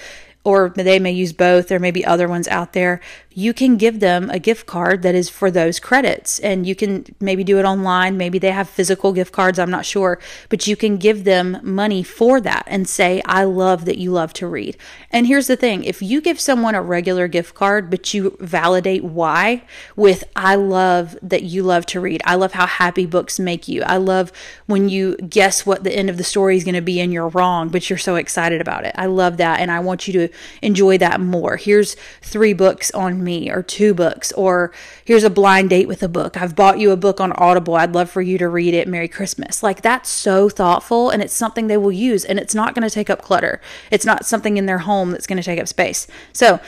or 0.47 0.69
they 0.69 0.97
may 0.97 1.11
use 1.11 1.33
both. 1.33 1.67
There 1.67 1.77
may 1.77 1.91
be 1.91 2.05
other 2.05 2.29
ones 2.29 2.47
out 2.47 2.71
there 2.71 3.01
you 3.37 3.53
can 3.53 3.77
give 3.77 3.99
them 3.99 4.31
a 4.31 4.39
gift 4.39 4.65
card 4.65 5.03
that 5.03 5.13
is 5.13 5.29
for 5.29 5.51
those 5.51 5.79
credits. 5.79 6.39
And 6.39 6.65
you 6.65 6.73
can 6.73 7.05
maybe 7.19 7.43
do 7.43 7.59
it 7.59 7.65
online. 7.65 8.17
Maybe 8.17 8.39
they 8.39 8.49
have 8.49 8.67
physical 8.67 9.13
gift 9.13 9.31
cards. 9.31 9.59
I'm 9.59 9.69
not 9.69 9.85
sure. 9.85 10.19
But 10.49 10.65
you 10.65 10.75
can 10.75 10.97
give 10.97 11.23
them 11.23 11.59
money 11.61 12.01
for 12.01 12.41
that 12.41 12.63
and 12.65 12.89
say, 12.89 13.21
I 13.25 13.43
love 13.43 13.85
that 13.85 13.99
you 13.99 14.09
love 14.09 14.33
to 14.33 14.47
read. 14.47 14.75
And 15.11 15.27
here's 15.27 15.45
the 15.45 15.55
thing 15.55 15.83
if 15.83 16.01
you 16.01 16.19
give 16.19 16.39
someone 16.39 16.73
a 16.73 16.81
regular 16.81 17.27
gift 17.27 17.53
card, 17.53 17.91
but 17.91 18.11
you 18.11 18.35
validate 18.39 19.03
why 19.03 19.61
with, 19.95 20.23
I 20.35 20.55
love 20.55 21.15
that 21.21 21.43
you 21.43 21.61
love 21.61 21.85
to 21.87 21.99
read. 21.99 22.23
I 22.25 22.33
love 22.33 22.53
how 22.53 22.65
happy 22.65 23.05
books 23.05 23.39
make 23.39 23.67
you. 23.67 23.83
I 23.83 23.97
love 23.97 24.31
when 24.65 24.89
you 24.89 25.15
guess 25.17 25.63
what 25.63 25.83
the 25.83 25.95
end 25.95 26.09
of 26.09 26.17
the 26.17 26.23
story 26.23 26.57
is 26.57 26.63
going 26.63 26.73
to 26.73 26.81
be 26.81 26.99
and 26.99 27.13
you're 27.13 27.29
wrong, 27.29 27.69
but 27.69 27.87
you're 27.87 27.99
so 27.99 28.15
excited 28.15 28.61
about 28.61 28.83
it. 28.83 28.95
I 28.97 29.05
love 29.05 29.37
that. 29.37 29.59
And 29.59 29.69
I 29.69 29.79
want 29.79 30.07
you 30.07 30.13
to 30.13 30.29
enjoy 30.63 30.97
that 30.97 31.21
more. 31.21 31.55
Here's 31.55 31.95
three 32.23 32.53
books 32.53 32.89
on 32.95 33.26
me 33.27 33.51
or 33.51 33.62
two 33.62 33.94
books 33.94 34.31
or 34.31 34.71
here's 35.06 35.24
a 35.24 35.29
blind 35.29 35.69
date 35.69 35.88
with 35.88 36.01
a 36.01 36.07
book. 36.07 36.38
I've 36.38 36.56
bought 36.56 36.79
you 36.79 36.91
a 36.91 36.97
book 36.97 37.21
on 37.21 37.33
Audible. 37.33 37.75
I'd 37.75 37.94
love 37.94 38.09
for 38.09 38.21
you 38.21 38.38
to 38.39 38.47
read 38.47 38.74
it. 38.74 38.88
Merry 38.88 39.07
Christmas. 39.07 39.62
Like 39.62 39.81
that's 39.81 40.09
so 40.09 40.50
thoughtful 40.50 41.09
and 41.09 41.21
it's 41.21 41.33
something 41.33 41.68
they 41.68 41.77
will 41.77 41.91
use 41.91 42.25
and 42.25 42.39
it's 42.39 42.56
not 42.56 42.74
going 42.74 42.88
to 42.88 42.94
take 42.94 43.09
up 43.09 43.21
clutter. 43.21 43.62
It's 43.91 44.06
not 44.06 44.25
something 44.25 44.57
in 44.57 44.65
their 44.65 44.79
home 44.79 45.12
that's 45.12 45.27
going 45.27 45.38
to 45.38 45.44
take 45.44 45.59
up 45.59 45.68
space. 45.68 46.07
So, 46.33 46.59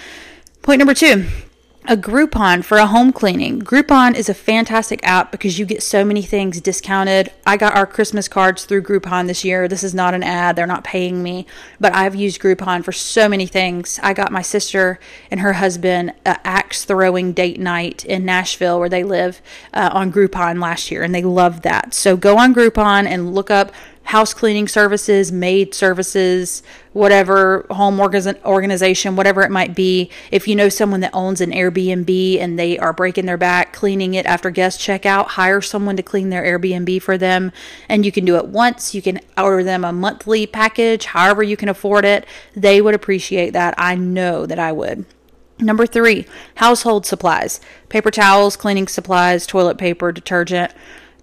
point 0.61 0.79
number 0.79 0.93
2, 0.93 1.25
a 1.89 1.97
Groupon 1.97 2.63
for 2.63 2.77
a 2.77 2.85
home 2.85 3.11
cleaning. 3.11 3.59
Groupon 3.59 4.13
is 4.13 4.29
a 4.29 4.33
fantastic 4.35 4.99
app 5.01 5.31
because 5.31 5.57
you 5.57 5.65
get 5.65 5.81
so 5.81 6.05
many 6.05 6.21
things 6.21 6.61
discounted. 6.61 7.31
I 7.47 7.57
got 7.57 7.75
our 7.75 7.87
Christmas 7.87 8.27
cards 8.27 8.65
through 8.65 8.83
Groupon 8.83 9.25
this 9.25 9.43
year. 9.43 9.67
This 9.67 9.83
is 9.83 9.95
not 9.95 10.13
an 10.13 10.21
ad, 10.21 10.55
they're 10.55 10.67
not 10.67 10.83
paying 10.83 11.23
me, 11.23 11.47
but 11.79 11.95
I've 11.95 12.13
used 12.13 12.39
Groupon 12.39 12.85
for 12.85 12.91
so 12.91 13.27
many 13.27 13.47
things. 13.47 13.99
I 14.03 14.13
got 14.13 14.31
my 14.31 14.43
sister 14.43 14.99
and 15.31 15.39
her 15.39 15.53
husband 15.53 16.13
an 16.25 16.37
axe 16.43 16.85
throwing 16.85 17.33
date 17.33 17.59
night 17.59 18.05
in 18.05 18.23
Nashville 18.23 18.77
where 18.77 18.87
they 18.87 19.03
live 19.03 19.41
uh, 19.73 19.89
on 19.91 20.13
Groupon 20.13 20.61
last 20.61 20.91
year, 20.91 21.01
and 21.01 21.15
they 21.15 21.23
loved 21.23 21.63
that. 21.63 21.95
So 21.95 22.15
go 22.15 22.37
on 22.37 22.53
Groupon 22.53 23.07
and 23.07 23.33
look 23.33 23.49
up 23.49 23.71
house 24.09 24.33
cleaning 24.33 24.67
services, 24.67 25.31
maid 25.31 25.75
services, 25.75 26.63
whatever 26.93 27.67
home 27.69 27.99
organization, 27.99 29.15
whatever 29.15 29.43
it 29.43 29.51
might 29.51 29.75
be. 29.75 30.09
If 30.31 30.47
you 30.47 30.55
know 30.55 30.67
someone 30.67 31.01
that 31.01 31.13
owns 31.13 31.41
an 31.41 31.51
Airbnb 31.51 32.39
and 32.39 32.57
they 32.57 32.79
are 32.79 32.91
breaking 32.91 33.27
their 33.27 33.37
back 33.37 33.71
cleaning 33.71 34.15
it 34.15 34.25
after 34.25 34.49
guests 34.49 34.83
check 34.83 35.05
out, 35.05 35.27
hire 35.27 35.61
someone 35.61 35.95
to 35.95 36.01
clean 36.01 36.29
their 36.29 36.41
Airbnb 36.41 37.03
for 37.03 37.19
them. 37.19 37.51
And 37.87 38.03
you 38.03 38.11
can 38.11 38.25
do 38.25 38.35
it 38.37 38.47
once. 38.47 38.95
You 38.95 39.03
can 39.03 39.19
order 39.37 39.63
them 39.63 39.85
a 39.85 39.93
monthly 39.93 40.47
package, 40.47 41.05
however 41.05 41.43
you 41.43 41.55
can 41.55 41.69
afford 41.69 42.03
it. 42.03 42.25
They 42.55 42.81
would 42.81 42.95
appreciate 42.95 43.51
that. 43.51 43.75
I 43.77 43.93
know 43.93 44.47
that 44.47 44.57
I 44.57 44.71
would. 44.71 45.05
Number 45.59 45.85
three, 45.85 46.25
household 46.55 47.05
supplies 47.05 47.61
paper 47.89 48.09
towels, 48.09 48.55
cleaning 48.55 48.87
supplies, 48.87 49.45
toilet 49.45 49.77
paper, 49.77 50.11
detergent. 50.11 50.71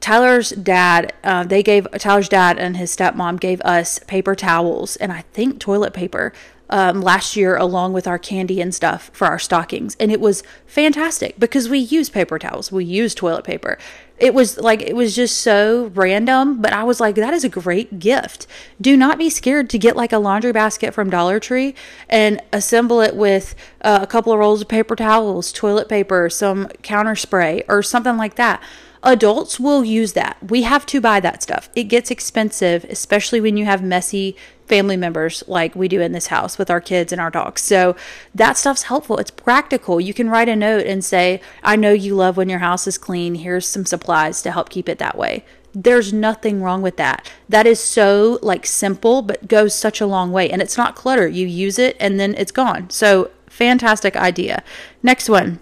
Tyler's 0.01 0.51
dad, 0.51 1.13
uh, 1.25 1.45
they 1.45 1.63
gave 1.63 1.87
Tyler's 1.99 2.29
dad 2.29 2.59
and 2.59 2.77
his 2.77 2.95
stepmom 2.95 3.41
gave 3.41 3.61
us 3.63 3.99
paper 4.01 4.35
towels 4.35 4.97
and 4.97 5.13
I 5.13 5.23
think 5.33 5.59
toilet 5.59 5.93
paper 5.93 6.33
um, 6.69 7.01
last 7.01 7.37
year 7.37 7.57
along 7.57 7.93
with 7.93 8.07
our 8.07 8.19
candy 8.19 8.61
and 8.61 8.75
stuff 8.75 9.11
for 9.13 9.27
our 9.27 9.39
stockings. 9.39 9.97
And 10.01 10.11
it 10.11 10.21
was 10.21 10.43
fantastic 10.67 11.39
because 11.39 11.69
we 11.69 11.79
use 11.79 12.11
paper 12.11 12.39
towels, 12.39 12.73
we 12.73 12.85
use 12.85 13.15
toilet 13.15 13.45
paper. 13.45 13.79
It 14.19 14.33
was 14.33 14.57
like, 14.59 14.81
it 14.81 14.97
was 14.97 15.15
just 15.15 15.37
so 15.39 15.93
random, 15.95 16.63
but 16.63 16.73
I 16.73 16.85
was 16.85 17.01
like, 17.01 17.17
that 17.17 17.35
is 17.35 17.45
a 17.45 17.51
great 17.51 17.99
gift. 17.99 18.47
Do 18.81 18.97
not 18.97 19.19
be 19.19 19.29
scared 19.29 19.69
to 19.71 19.79
get 19.79 19.95
like 19.95 20.13
a 20.13 20.19
laundry 20.19 20.53
basket 20.53 20.95
from 20.95 21.11
Dollar 21.11 21.39
Tree 21.39 21.75
and 22.09 22.41
assemble 22.53 23.03
it 23.03 23.15
with 23.15 23.55
uh, 23.83 23.99
a 24.01 24.07
couple 24.07 24.33
of 24.33 24.39
rolls 24.39 24.63
of 24.63 24.69
paper 24.69 24.97
towels, 24.97 25.53
toilet 25.53 25.89
paper, 25.89 26.31
some 26.31 26.69
counter 26.83 27.15
spray, 27.15 27.63
or 27.69 27.83
something 27.83 28.17
like 28.17 28.37
that 28.37 28.63
adults 29.07 29.59
will 29.61 29.85
use 29.85 30.13
that. 30.13 30.37
We 30.43 30.63
have 30.63 30.85
to 30.87 31.01
buy 31.01 31.21
that 31.21 31.43
stuff. 31.43 31.71
It 31.75 31.85
gets 31.85 32.11
expensive, 32.11 32.85
especially 32.85 33.41
when 33.41 33.57
you 33.57 33.65
have 33.65 33.83
messy 33.83 34.37
family 34.67 34.97
members 34.97 35.45
like 35.47 35.77
we 35.77 35.87
do 35.87 36.01
in 36.01 36.11
this 36.11 36.27
house 36.27 36.59
with 36.59 36.71
our 36.71 36.81
kids 36.81 37.13
and 37.13 37.21
our 37.21 37.31
dogs. 37.31 37.63
So 37.63 37.95
that 38.35 38.57
stuff's 38.57 38.83
helpful. 38.83 39.19
It's 39.19 39.31
practical. 39.31 40.01
You 40.01 40.13
can 40.13 40.29
write 40.29 40.49
a 40.49 40.57
note 40.57 40.87
and 40.87 41.05
say, 41.05 41.41
I 41.63 41.77
know 41.77 41.93
you 41.93 42.17
love 42.17 42.37
when 42.37 42.49
your 42.49 42.59
house 42.59 42.89
is 42.89 42.99
clean. 42.99 43.37
Here's 43.37 43.67
some 43.67 43.87
supplies 43.87 44.43
to 44.43 44.51
help 44.51 44.69
keep 44.69 44.89
it 44.89 44.99
that 44.99 45.17
way. 45.17 45.45
There's 45.73 46.13
nothing 46.13 46.63
wrong 46.63 46.83
with 46.83 46.97
that. 46.97 47.31
That 47.49 47.67
is 47.67 47.79
so 47.79 48.41
like 48.43 48.67
simple, 48.67 49.23
but 49.23 49.47
goes 49.47 49.75
such 49.75 50.01
a 50.01 50.07
long 50.07 50.33
way. 50.33 50.51
And 50.51 50.61
it's 50.61 50.77
not 50.77 50.97
clutter. 50.97 51.29
You 51.29 51.47
use 51.47 51.79
it 51.79 51.97
and 52.01 52.19
then 52.19 52.35
it's 52.35 52.53
gone. 52.53 52.91
So 52.91 53.31
fantastic 53.47 54.17
idea. 54.17 54.65
Next 55.03 55.29
one. 55.29 55.61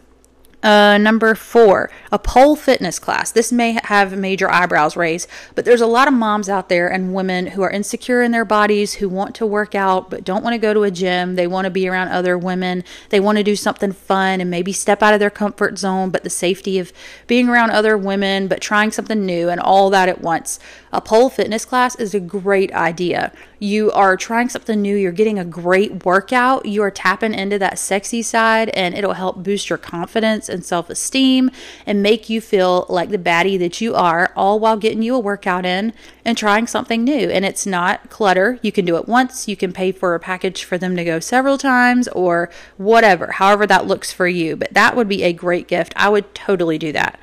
Uh, 0.64 0.96
number 0.96 1.34
four, 1.34 1.90
a 2.10 2.18
pole 2.18 2.56
fitness 2.56 2.98
class. 2.98 3.30
This 3.30 3.52
may 3.52 3.78
have 3.84 4.16
major 4.16 4.50
eyebrows 4.50 4.96
raised, 4.96 5.28
but 5.54 5.66
there's 5.66 5.82
a 5.82 5.86
lot 5.86 6.08
of 6.08 6.14
moms 6.14 6.48
out 6.48 6.70
there 6.70 6.90
and 6.90 7.12
women 7.12 7.48
who 7.48 7.60
are 7.60 7.70
insecure 7.70 8.22
in 8.22 8.32
their 8.32 8.46
bodies, 8.46 8.94
who 8.94 9.10
want 9.10 9.34
to 9.34 9.44
work 9.44 9.74
out 9.74 10.08
but 10.08 10.24
don't 10.24 10.42
want 10.42 10.54
to 10.54 10.58
go 10.58 10.72
to 10.72 10.84
a 10.84 10.90
gym. 10.90 11.34
They 11.34 11.46
want 11.46 11.66
to 11.66 11.70
be 11.70 11.86
around 11.86 12.08
other 12.08 12.38
women. 12.38 12.82
They 13.10 13.20
want 13.20 13.36
to 13.36 13.44
do 13.44 13.56
something 13.56 13.92
fun 13.92 14.40
and 14.40 14.50
maybe 14.50 14.72
step 14.72 15.02
out 15.02 15.12
of 15.12 15.20
their 15.20 15.28
comfort 15.28 15.76
zone, 15.76 16.08
but 16.08 16.24
the 16.24 16.30
safety 16.30 16.78
of 16.78 16.94
being 17.26 17.50
around 17.50 17.70
other 17.70 17.98
women, 17.98 18.48
but 18.48 18.62
trying 18.62 18.90
something 18.90 19.26
new 19.26 19.50
and 19.50 19.60
all 19.60 19.90
that 19.90 20.08
at 20.08 20.22
once. 20.22 20.58
A 20.94 21.02
pole 21.02 21.28
fitness 21.28 21.66
class 21.66 21.94
is 21.96 22.14
a 22.14 22.20
great 22.20 22.72
idea. 22.72 23.32
You 23.58 23.90
are 23.92 24.16
trying 24.16 24.48
something 24.48 24.80
new, 24.80 24.94
you're 24.94 25.10
getting 25.10 25.38
a 25.38 25.44
great 25.44 26.04
workout, 26.04 26.66
you 26.66 26.82
are 26.82 26.90
tapping 26.90 27.34
into 27.34 27.58
that 27.58 27.78
sexy 27.78 28.22
side, 28.22 28.68
and 28.70 28.94
it'll 28.94 29.14
help 29.14 29.42
boost 29.42 29.68
your 29.68 29.78
confidence 29.78 30.48
and 30.54 30.64
self 30.64 30.88
esteem 30.88 31.50
and 31.84 32.02
make 32.02 32.30
you 32.30 32.40
feel 32.40 32.86
like 32.88 33.10
the 33.10 33.18
baddie 33.18 33.58
that 33.58 33.80
you 33.80 33.94
are, 33.94 34.32
all 34.34 34.58
while 34.58 34.78
getting 34.78 35.02
you 35.02 35.14
a 35.14 35.20
workout 35.20 35.66
in 35.66 35.92
and 36.24 36.38
trying 36.38 36.66
something 36.66 37.04
new. 37.04 37.28
And 37.28 37.44
it's 37.44 37.66
not 37.66 38.08
clutter. 38.08 38.58
You 38.62 38.72
can 38.72 38.86
do 38.86 38.96
it 38.96 39.06
once, 39.06 39.46
you 39.48 39.56
can 39.56 39.72
pay 39.72 39.92
for 39.92 40.14
a 40.14 40.20
package 40.20 40.64
for 40.64 40.78
them 40.78 40.96
to 40.96 41.04
go 41.04 41.20
several 41.20 41.58
times, 41.58 42.08
or 42.08 42.48
whatever, 42.78 43.32
however 43.32 43.66
that 43.66 43.86
looks 43.86 44.12
for 44.12 44.26
you. 44.26 44.56
But 44.56 44.72
that 44.72 44.96
would 44.96 45.08
be 45.08 45.22
a 45.22 45.32
great 45.34 45.68
gift. 45.68 45.92
I 45.96 46.08
would 46.08 46.34
totally 46.34 46.78
do 46.78 46.92
that. 46.92 47.18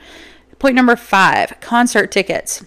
Point 0.60 0.76
number 0.76 0.96
five 0.96 1.56
concert 1.60 2.12
tickets. 2.12 2.64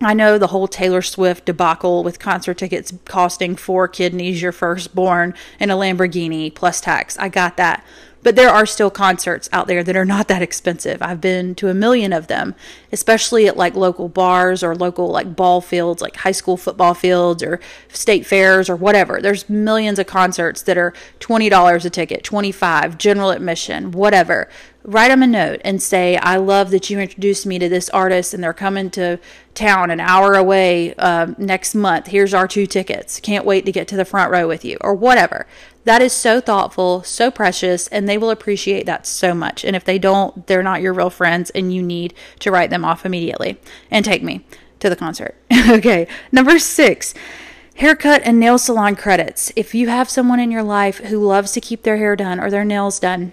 I 0.00 0.14
know 0.14 0.36
the 0.36 0.48
whole 0.48 0.66
Taylor 0.66 1.02
Swift 1.02 1.44
debacle 1.44 2.02
with 2.02 2.18
concert 2.18 2.58
tickets 2.58 2.92
costing 3.04 3.54
four 3.54 3.86
kidneys, 3.86 4.42
your 4.42 4.50
firstborn, 4.50 5.34
and 5.60 5.70
a 5.70 5.74
Lamborghini 5.74 6.52
plus 6.52 6.80
tax. 6.80 7.16
I 7.18 7.28
got 7.28 7.56
that. 7.56 7.84
But 8.22 8.36
there 8.36 8.48
are 8.48 8.66
still 8.66 8.90
concerts 8.90 9.48
out 9.52 9.66
there 9.66 9.82
that 9.82 9.96
are 9.96 10.04
not 10.04 10.28
that 10.28 10.42
expensive. 10.42 11.02
I've 11.02 11.20
been 11.20 11.54
to 11.56 11.68
a 11.68 11.74
million 11.74 12.12
of 12.12 12.28
them, 12.28 12.54
especially 12.92 13.48
at 13.48 13.56
like 13.56 13.74
local 13.74 14.08
bars 14.08 14.62
or 14.62 14.76
local 14.76 15.08
like 15.08 15.34
ball 15.34 15.60
fields, 15.60 16.00
like 16.00 16.16
high 16.16 16.32
school 16.32 16.56
football 16.56 16.94
fields 16.94 17.42
or 17.42 17.60
state 17.88 18.24
fairs 18.24 18.70
or 18.70 18.76
whatever. 18.76 19.20
There's 19.20 19.48
millions 19.48 19.98
of 19.98 20.06
concerts 20.06 20.62
that 20.62 20.78
are 20.78 20.92
$20 21.20 21.84
a 21.84 21.90
ticket, 21.90 22.22
25, 22.22 22.98
general 22.98 23.30
admission, 23.30 23.90
whatever 23.90 24.48
write 24.84 25.08
them 25.08 25.22
a 25.22 25.26
note 25.26 25.60
and 25.64 25.82
say, 25.82 26.16
I 26.16 26.36
love 26.36 26.70
that 26.70 26.90
you 26.90 26.98
introduced 26.98 27.46
me 27.46 27.58
to 27.58 27.68
this 27.68 27.88
artist 27.90 28.34
and 28.34 28.42
they're 28.42 28.52
coming 28.52 28.90
to 28.90 29.18
town 29.54 29.90
an 29.90 30.00
hour 30.00 30.34
away 30.34 30.94
um, 30.94 31.36
next 31.38 31.74
month. 31.74 32.08
Here's 32.08 32.34
our 32.34 32.48
two 32.48 32.66
tickets. 32.66 33.20
Can't 33.20 33.44
wait 33.44 33.64
to 33.66 33.72
get 33.72 33.86
to 33.88 33.96
the 33.96 34.04
front 34.04 34.30
row 34.30 34.48
with 34.48 34.64
you, 34.64 34.78
or 34.80 34.94
whatever. 34.94 35.46
That 35.84 36.00
is 36.00 36.12
so 36.12 36.40
thoughtful, 36.40 37.02
so 37.02 37.30
precious, 37.30 37.88
and 37.88 38.08
they 38.08 38.18
will 38.18 38.30
appreciate 38.30 38.86
that 38.86 39.06
so 39.06 39.34
much. 39.34 39.64
And 39.64 39.74
if 39.74 39.84
they 39.84 39.98
don't, 39.98 40.46
they're 40.46 40.62
not 40.62 40.80
your 40.80 40.92
real 40.92 41.10
friends, 41.10 41.50
and 41.50 41.74
you 41.74 41.82
need 41.82 42.14
to 42.40 42.50
write 42.50 42.70
them 42.70 42.84
off 42.84 43.04
immediately 43.04 43.58
and 43.90 44.04
take 44.04 44.22
me 44.22 44.44
to 44.80 44.88
the 44.88 44.96
concert. 44.96 45.36
okay, 45.68 46.06
number 46.30 46.58
six 46.58 47.14
haircut 47.76 48.22
and 48.24 48.38
nail 48.38 48.58
salon 48.58 48.94
credits. 48.94 49.50
If 49.56 49.74
you 49.74 49.88
have 49.88 50.10
someone 50.10 50.38
in 50.38 50.50
your 50.50 50.62
life 50.62 50.98
who 50.98 51.26
loves 51.26 51.52
to 51.52 51.60
keep 51.60 51.82
their 51.82 51.96
hair 51.96 52.14
done 52.16 52.38
or 52.38 52.50
their 52.50 52.64
nails 52.64 53.00
done, 53.00 53.32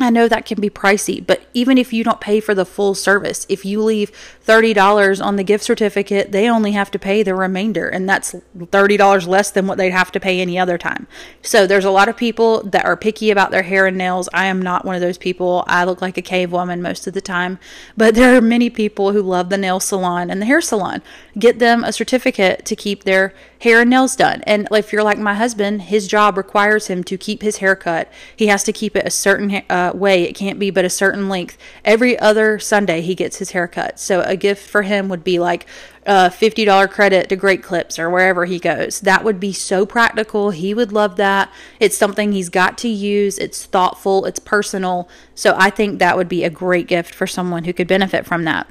I 0.00 0.08
know 0.08 0.28
that 0.28 0.46
can 0.46 0.60
be 0.60 0.70
pricey, 0.70 1.24
but 1.24 1.42
even 1.52 1.76
if 1.76 1.92
you 1.92 2.02
don't 2.02 2.20
pay 2.20 2.40
for 2.40 2.54
the 2.54 2.64
full 2.64 2.94
service, 2.94 3.44
if 3.50 3.64
you 3.66 3.82
leave 3.82 4.10
$30 4.46 5.24
on 5.24 5.36
the 5.36 5.44
gift 5.44 5.62
certificate, 5.62 6.32
they 6.32 6.48
only 6.48 6.72
have 6.72 6.90
to 6.92 6.98
pay 6.98 7.22
the 7.22 7.34
remainder, 7.34 7.86
and 7.88 8.08
that's 8.08 8.34
$30 8.56 9.26
less 9.26 9.50
than 9.50 9.66
what 9.66 9.76
they'd 9.76 9.90
have 9.90 10.10
to 10.12 10.20
pay 10.20 10.40
any 10.40 10.58
other 10.58 10.78
time. 10.78 11.06
So 11.42 11.66
there's 11.66 11.84
a 11.84 11.90
lot 11.90 12.08
of 12.08 12.16
people 12.16 12.62
that 12.62 12.86
are 12.86 12.96
picky 12.96 13.30
about 13.30 13.50
their 13.50 13.62
hair 13.62 13.86
and 13.86 13.98
nails. 13.98 14.28
I 14.32 14.46
am 14.46 14.62
not 14.62 14.86
one 14.86 14.94
of 14.94 15.02
those 15.02 15.18
people. 15.18 15.64
I 15.66 15.84
look 15.84 16.00
like 16.00 16.16
a 16.16 16.22
cave 16.22 16.50
woman 16.50 16.80
most 16.80 17.06
of 17.06 17.12
the 17.12 17.20
time, 17.20 17.58
but 17.96 18.14
there 18.14 18.34
are 18.34 18.40
many 18.40 18.70
people 18.70 19.12
who 19.12 19.22
love 19.22 19.50
the 19.50 19.58
nail 19.58 19.80
salon 19.80 20.30
and 20.30 20.40
the 20.40 20.46
hair 20.46 20.62
salon. 20.62 21.02
Get 21.38 21.58
them 21.58 21.84
a 21.84 21.92
certificate 21.92 22.64
to 22.64 22.74
keep 22.74 23.04
their 23.04 23.34
hair 23.60 23.80
and 23.80 23.90
nails 23.90 24.16
done. 24.16 24.42
And 24.46 24.66
if 24.72 24.92
you're 24.92 25.02
like 25.02 25.18
my 25.18 25.34
husband, 25.34 25.82
his 25.82 26.08
job 26.08 26.36
requires 26.36 26.86
him 26.86 27.04
to 27.04 27.18
keep 27.18 27.42
his 27.42 27.58
hair 27.58 27.76
cut. 27.76 28.10
He 28.34 28.46
has 28.46 28.64
to 28.64 28.72
keep 28.72 28.96
it 28.96 29.06
a 29.06 29.10
certain 29.10 29.62
uh, 29.68 29.89
way. 29.96 30.24
It 30.24 30.34
can't 30.34 30.58
be 30.58 30.70
but 30.70 30.84
a 30.84 30.90
certain 30.90 31.28
length. 31.28 31.56
Every 31.84 32.18
other 32.18 32.58
Sunday, 32.58 33.00
he 33.00 33.14
gets 33.14 33.38
his 33.38 33.50
hair 33.50 33.68
cut. 33.68 33.98
So 33.98 34.22
a 34.22 34.36
gift 34.36 34.68
for 34.68 34.82
him 34.82 35.08
would 35.08 35.24
be 35.24 35.38
like 35.38 35.66
a 36.06 36.30
$50 36.30 36.90
credit 36.90 37.28
to 37.28 37.36
Great 37.36 37.62
Clips 37.62 37.98
or 37.98 38.08
wherever 38.10 38.44
he 38.44 38.58
goes. 38.58 39.00
That 39.00 39.24
would 39.24 39.38
be 39.38 39.52
so 39.52 39.84
practical. 39.86 40.50
He 40.50 40.74
would 40.74 40.92
love 40.92 41.16
that. 41.16 41.52
It's 41.78 41.96
something 41.96 42.32
he's 42.32 42.48
got 42.48 42.78
to 42.78 42.88
use. 42.88 43.38
It's 43.38 43.66
thoughtful, 43.66 44.24
it's 44.26 44.38
personal. 44.38 45.08
So 45.34 45.54
I 45.56 45.70
think 45.70 45.98
that 45.98 46.16
would 46.16 46.28
be 46.28 46.44
a 46.44 46.50
great 46.50 46.86
gift 46.86 47.14
for 47.14 47.26
someone 47.26 47.64
who 47.64 47.72
could 47.72 47.88
benefit 47.88 48.26
from 48.26 48.44
that. 48.44 48.68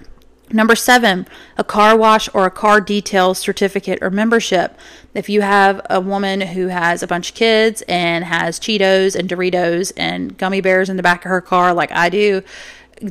Number 0.51 0.75
seven, 0.75 1.27
a 1.57 1.63
car 1.63 1.95
wash 1.95 2.27
or 2.33 2.45
a 2.45 2.51
car 2.51 2.81
detail 2.81 3.35
certificate 3.35 3.99
or 4.01 4.09
membership. 4.09 4.75
If 5.13 5.29
you 5.29 5.41
have 5.41 5.79
a 5.89 6.01
woman 6.01 6.41
who 6.41 6.67
has 6.67 7.03
a 7.03 7.07
bunch 7.07 7.29
of 7.29 7.35
kids 7.35 7.83
and 7.87 8.25
has 8.25 8.59
Cheetos 8.59 9.15
and 9.15 9.29
Doritos 9.29 9.91
and 9.95 10.35
gummy 10.37 10.59
bears 10.61 10.89
in 10.89 10.97
the 10.97 11.03
back 11.03 11.23
of 11.23 11.29
her 11.29 11.41
car, 11.41 11.71
like 11.73 11.91
I 11.91 12.09
do, 12.09 12.41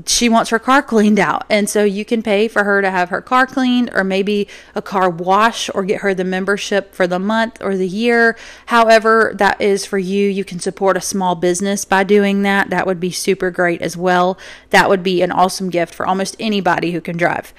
she 0.07 0.29
wants 0.29 0.51
her 0.51 0.59
car 0.59 0.83
cleaned 0.95 1.19
out. 1.19 1.45
And 1.49 1.69
so 1.69 1.85
you 1.85 2.05
can 2.05 2.23
pay 2.23 2.49
for 2.49 2.65
her 2.65 2.83
to 2.83 2.91
have 2.91 3.09
her 3.09 3.21
car 3.21 3.47
cleaned 3.47 3.91
or 3.93 4.05
maybe 4.05 4.49
a 4.75 4.83
car 4.83 5.11
wash 5.11 5.71
or 5.75 5.85
get 5.85 6.01
her 6.03 6.15
the 6.15 6.25
membership 6.25 6.95
for 6.95 7.07
the 7.07 7.19
month 7.19 7.63
or 7.63 7.77
the 7.77 7.89
year. 7.89 8.37
However, 8.67 9.33
that 9.37 9.61
is 9.61 9.85
for 9.85 9.99
you. 9.99 10.29
You 10.29 10.45
can 10.45 10.61
support 10.61 10.97
a 10.97 11.01
small 11.01 11.35
business 11.35 11.85
by 11.85 12.05
doing 12.05 12.43
that. 12.43 12.71
That 12.71 12.87
would 12.87 13.01
be 13.01 13.11
super 13.11 13.51
great 13.51 13.83
as 13.83 13.97
well. 13.97 14.39
That 14.71 14.89
would 14.89 15.03
be 15.03 15.23
an 15.23 15.33
awesome 15.33 15.71
gift 15.71 15.95
for 15.95 16.07
almost 16.07 16.37
anybody 16.39 16.93
who 16.93 17.01
can 17.01 17.17
drive. 17.17 17.53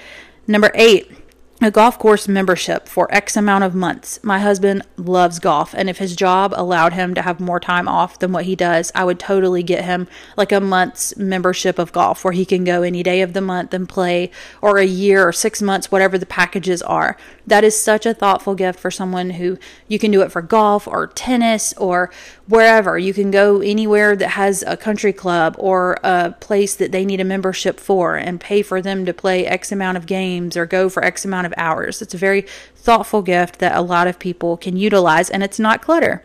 Number 0.47 0.71
eight, 0.73 1.11
a 1.61 1.69
golf 1.69 1.99
course 1.99 2.25
membership 2.25 2.87
for 2.87 3.13
X 3.13 3.35
amount 3.35 3.65
of 3.65 3.75
months. 3.75 4.17
My 4.23 4.39
husband 4.39 4.81
loves 4.95 5.39
golf, 5.39 5.73
and 5.75 5.89
if 5.89 5.97
his 5.97 6.15
job 6.15 6.53
allowed 6.55 6.93
him 6.93 7.13
to 7.15 7.21
have 7.21 7.41
more 7.41 7.59
time 7.59 7.85
off 7.85 8.17
than 8.17 8.31
what 8.31 8.45
he 8.45 8.55
does, 8.55 8.93
I 8.95 9.03
would 9.03 9.19
totally 9.19 9.61
get 9.61 9.83
him 9.83 10.07
like 10.37 10.53
a 10.53 10.61
month's 10.61 11.17
membership 11.17 11.77
of 11.77 11.91
golf 11.91 12.23
where 12.23 12.31
he 12.31 12.45
can 12.45 12.63
go 12.63 12.81
any 12.81 13.03
day 13.03 13.21
of 13.21 13.33
the 13.33 13.41
month 13.41 13.73
and 13.73 13.89
play, 13.89 14.31
or 14.61 14.77
a 14.77 14.85
year 14.85 15.27
or 15.27 15.33
six 15.33 15.61
months, 15.61 15.91
whatever 15.91 16.17
the 16.17 16.25
packages 16.25 16.81
are. 16.81 17.17
That 17.45 17.65
is 17.65 17.77
such 17.77 18.05
a 18.05 18.13
thoughtful 18.13 18.55
gift 18.55 18.79
for 18.79 18.89
someone 18.89 19.31
who 19.31 19.57
you 19.89 19.99
can 19.99 20.11
do 20.11 20.21
it 20.21 20.31
for 20.31 20.41
golf 20.41 20.87
or 20.87 21.07
tennis 21.07 21.73
or 21.73 22.09
wherever. 22.49 22.97
You 22.97 23.13
can 23.13 23.29
go 23.29 23.61
anywhere 23.61 24.15
that 24.15 24.29
has 24.29 24.63
a 24.65 24.75
country 24.75 25.13
club 25.13 25.55
or 25.59 25.99
a 26.03 26.31
place 26.39 26.75
that 26.75 26.91
they 26.91 27.05
need 27.05 27.21
a 27.21 27.23
membership 27.23 27.79
for 27.79 28.15
and 28.15 28.41
pay 28.41 28.63
for 28.63 28.81
them 28.81 29.05
to 29.05 29.13
play 29.13 29.45
X 29.45 29.71
amount 29.71 29.97
of 29.97 30.07
games 30.07 30.57
or 30.57 30.65
go 30.65 30.89
for 30.89 31.05
X 31.05 31.23
amount 31.23 31.45
of 31.45 31.53
hours. 31.57 32.01
It's 32.01 32.15
a 32.15 32.17
very 32.17 32.41
thoughtful 32.75 33.21
gift 33.21 33.59
that 33.59 33.75
a 33.75 33.81
lot 33.81 34.07
of 34.07 34.17
people 34.17 34.57
can 34.57 34.77
utilize 34.77 35.29
and 35.29 35.43
it's 35.43 35.59
not 35.59 35.83
clutter. 35.83 36.23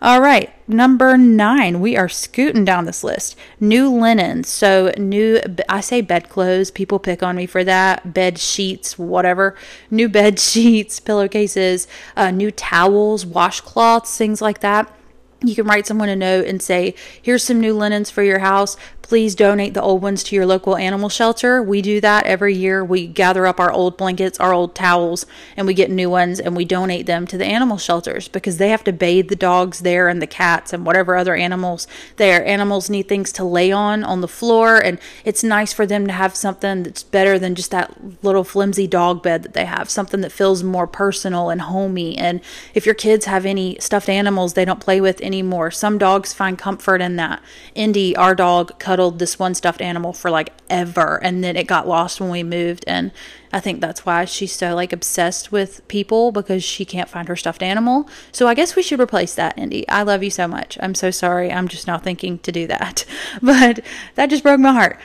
All 0.00 0.20
right, 0.20 0.52
number 0.68 1.16
nine, 1.16 1.80
we 1.80 1.96
are 1.96 2.08
scooting 2.08 2.64
down 2.64 2.84
this 2.84 3.02
list. 3.02 3.36
New 3.60 3.90
linens. 3.90 4.48
So, 4.48 4.92
new, 4.98 5.40
I 5.68 5.80
say 5.80 6.02
bedclothes. 6.02 6.70
People 6.70 6.98
pick 6.98 7.22
on 7.22 7.34
me 7.34 7.46
for 7.46 7.64
that. 7.64 8.12
Bed 8.12 8.38
sheets, 8.38 8.98
whatever. 8.98 9.56
New 9.90 10.08
bed 10.08 10.38
sheets, 10.40 11.00
pillowcases, 11.00 11.88
uh, 12.14 12.30
new 12.30 12.50
towels, 12.50 13.24
washcloths, 13.24 14.16
things 14.16 14.42
like 14.42 14.60
that 14.60 14.95
you 15.42 15.54
can 15.54 15.66
write 15.66 15.86
someone 15.86 16.08
a 16.08 16.16
note 16.16 16.46
and 16.46 16.62
say, 16.62 16.94
Here's 17.20 17.42
some 17.42 17.60
new 17.60 17.74
linens 17.74 18.10
for 18.10 18.22
your 18.22 18.38
house 18.38 18.76
please 19.06 19.36
donate 19.36 19.72
the 19.72 19.80
old 19.80 20.02
ones 20.02 20.24
to 20.24 20.34
your 20.34 20.44
local 20.44 20.76
animal 20.76 21.08
shelter. 21.08 21.62
We 21.62 21.80
do 21.80 22.00
that 22.00 22.26
every 22.26 22.56
year. 22.56 22.84
We 22.84 23.06
gather 23.06 23.46
up 23.46 23.60
our 23.60 23.70
old 23.70 23.96
blankets, 23.96 24.40
our 24.40 24.52
old 24.52 24.74
towels, 24.74 25.26
and 25.56 25.64
we 25.64 25.74
get 25.74 25.92
new 25.92 26.10
ones 26.10 26.40
and 26.40 26.56
we 26.56 26.64
donate 26.64 27.06
them 27.06 27.24
to 27.28 27.38
the 27.38 27.44
animal 27.44 27.78
shelters 27.78 28.26
because 28.26 28.58
they 28.58 28.70
have 28.70 28.82
to 28.82 28.92
bathe 28.92 29.28
the 29.28 29.36
dogs 29.36 29.80
there 29.80 30.08
and 30.08 30.20
the 30.20 30.26
cats 30.26 30.72
and 30.72 30.84
whatever 30.84 31.14
other 31.14 31.36
animals 31.36 31.86
there. 32.16 32.44
Animals 32.44 32.90
need 32.90 33.08
things 33.08 33.30
to 33.32 33.44
lay 33.44 33.70
on 33.70 34.02
on 34.02 34.22
the 34.22 34.28
floor, 34.28 34.76
and 34.76 34.98
it's 35.24 35.44
nice 35.44 35.72
for 35.72 35.86
them 35.86 36.08
to 36.08 36.12
have 36.12 36.34
something 36.34 36.82
that's 36.82 37.04
better 37.04 37.38
than 37.38 37.54
just 37.54 37.70
that 37.70 38.24
little 38.24 38.42
flimsy 38.42 38.88
dog 38.88 39.22
bed 39.22 39.44
that 39.44 39.52
they 39.52 39.66
have, 39.66 39.88
something 39.88 40.20
that 40.22 40.32
feels 40.32 40.64
more 40.64 40.88
personal 40.88 41.48
and 41.48 41.62
homey. 41.62 42.18
And 42.18 42.40
if 42.74 42.84
your 42.84 42.94
kids 42.96 43.26
have 43.26 43.46
any 43.46 43.76
stuffed 43.78 44.08
animals 44.08 44.54
they 44.54 44.64
don't 44.64 44.80
play 44.80 45.00
with 45.00 45.20
anymore, 45.20 45.70
some 45.70 45.96
dogs 45.96 46.32
find 46.32 46.58
comfort 46.58 47.00
in 47.00 47.14
that. 47.16 47.40
Indy, 47.76 48.16
our 48.16 48.34
dog, 48.34 48.76
this 49.18 49.38
one 49.38 49.54
stuffed 49.54 49.80
animal 49.80 50.12
for 50.12 50.30
like 50.30 50.52
ever 50.68 51.22
and 51.22 51.42
then 51.44 51.56
it 51.56 51.66
got 51.66 51.86
lost 51.86 52.20
when 52.20 52.30
we 52.30 52.42
moved 52.42 52.84
and 52.86 53.12
I 53.52 53.60
think 53.60 53.80
that's 53.80 54.04
why 54.04 54.24
she's 54.24 54.52
so 54.52 54.74
like 54.74 54.92
obsessed 54.92 55.52
with 55.52 55.86
people 55.88 56.32
because 56.32 56.62
she 56.64 56.84
can't 56.84 57.08
find 57.08 57.28
her 57.28 57.36
stuffed 57.36 57.62
animal. 57.62 58.08
So 58.32 58.48
I 58.48 58.54
guess 58.54 58.76
we 58.76 58.82
should 58.82 59.00
replace 59.00 59.34
that, 59.36 59.56
Indy. 59.56 59.88
I 59.88 60.02
love 60.02 60.22
you 60.22 60.30
so 60.30 60.46
much. 60.46 60.76
I'm 60.80 60.94
so 60.94 61.10
sorry. 61.10 61.50
I'm 61.52 61.68
just 61.68 61.86
now 61.86 61.96
thinking 61.98 62.38
to 62.40 62.52
do 62.52 62.66
that. 62.66 63.04
But 63.42 63.80
that 64.14 64.30
just 64.30 64.42
broke 64.42 64.60
my 64.60 64.72
heart. 64.72 64.98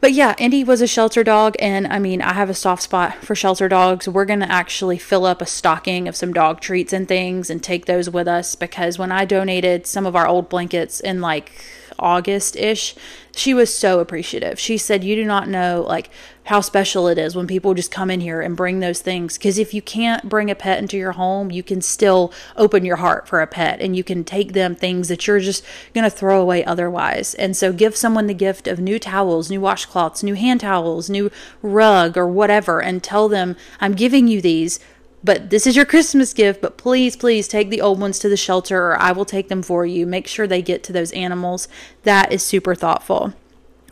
but 0.00 0.12
yeah, 0.12 0.34
Indy 0.36 0.64
was 0.64 0.82
a 0.82 0.86
shelter 0.86 1.24
dog, 1.24 1.54
and 1.58 1.86
I 1.86 1.98
mean, 1.98 2.20
I 2.20 2.34
have 2.34 2.50
a 2.50 2.54
soft 2.54 2.82
spot 2.82 3.24
for 3.24 3.34
shelter 3.34 3.68
dogs. 3.70 4.06
We're 4.06 4.26
gonna 4.26 4.46
actually 4.46 4.98
fill 4.98 5.24
up 5.24 5.40
a 5.40 5.46
stocking 5.46 6.08
of 6.08 6.14
some 6.14 6.34
dog 6.34 6.60
treats 6.60 6.92
and 6.92 7.08
things 7.08 7.48
and 7.48 7.62
take 7.62 7.86
those 7.86 8.10
with 8.10 8.28
us 8.28 8.54
because 8.54 8.98
when 8.98 9.10
I 9.10 9.24
donated 9.24 9.86
some 9.86 10.04
of 10.04 10.14
our 10.14 10.26
old 10.26 10.50
blankets 10.50 11.00
in 11.00 11.22
like 11.22 11.52
August 11.98 12.56
ish, 12.56 12.94
she 13.36 13.54
was 13.54 13.76
so 13.76 14.00
appreciative. 14.00 14.58
She 14.58 14.78
said, 14.78 15.04
You 15.04 15.16
do 15.16 15.24
not 15.24 15.48
know 15.48 15.84
like 15.86 16.10
how 16.44 16.60
special 16.60 17.08
it 17.08 17.18
is 17.18 17.34
when 17.34 17.46
people 17.46 17.74
just 17.74 17.90
come 17.90 18.10
in 18.10 18.20
here 18.20 18.40
and 18.40 18.56
bring 18.56 18.80
those 18.80 19.00
things. 19.00 19.38
Because 19.38 19.58
if 19.58 19.72
you 19.72 19.80
can't 19.80 20.28
bring 20.28 20.50
a 20.50 20.54
pet 20.54 20.78
into 20.78 20.96
your 20.96 21.12
home, 21.12 21.50
you 21.50 21.62
can 21.62 21.80
still 21.80 22.32
open 22.56 22.84
your 22.84 22.96
heart 22.96 23.26
for 23.26 23.40
a 23.40 23.46
pet 23.46 23.80
and 23.80 23.96
you 23.96 24.04
can 24.04 24.24
take 24.24 24.52
them 24.52 24.74
things 24.74 25.08
that 25.08 25.26
you're 25.26 25.40
just 25.40 25.64
going 25.94 26.04
to 26.04 26.10
throw 26.10 26.40
away 26.40 26.64
otherwise. 26.64 27.34
And 27.34 27.56
so 27.56 27.72
give 27.72 27.96
someone 27.96 28.26
the 28.26 28.34
gift 28.34 28.68
of 28.68 28.78
new 28.78 28.98
towels, 28.98 29.50
new 29.50 29.60
washcloths, 29.60 30.22
new 30.22 30.34
hand 30.34 30.60
towels, 30.60 31.08
new 31.08 31.30
rug, 31.62 32.16
or 32.16 32.28
whatever, 32.28 32.82
and 32.82 33.02
tell 33.02 33.28
them, 33.28 33.56
I'm 33.80 33.94
giving 33.94 34.28
you 34.28 34.40
these 34.40 34.78
but 35.24 35.48
this 35.48 35.66
is 35.66 35.74
your 35.74 35.86
Christmas 35.86 36.34
gift, 36.34 36.60
but 36.60 36.76
please, 36.76 37.16
please 37.16 37.48
take 37.48 37.70
the 37.70 37.80
old 37.80 37.98
ones 37.98 38.18
to 38.18 38.28
the 38.28 38.36
shelter 38.36 38.90
or 38.90 39.00
I 39.00 39.12
will 39.12 39.24
take 39.24 39.48
them 39.48 39.62
for 39.62 39.86
you. 39.86 40.06
Make 40.06 40.26
sure 40.26 40.46
they 40.46 40.62
get 40.62 40.84
to 40.84 40.92
those 40.92 41.12
animals. 41.12 41.66
That 42.02 42.30
is 42.30 42.42
super 42.42 42.74
thoughtful. 42.74 43.32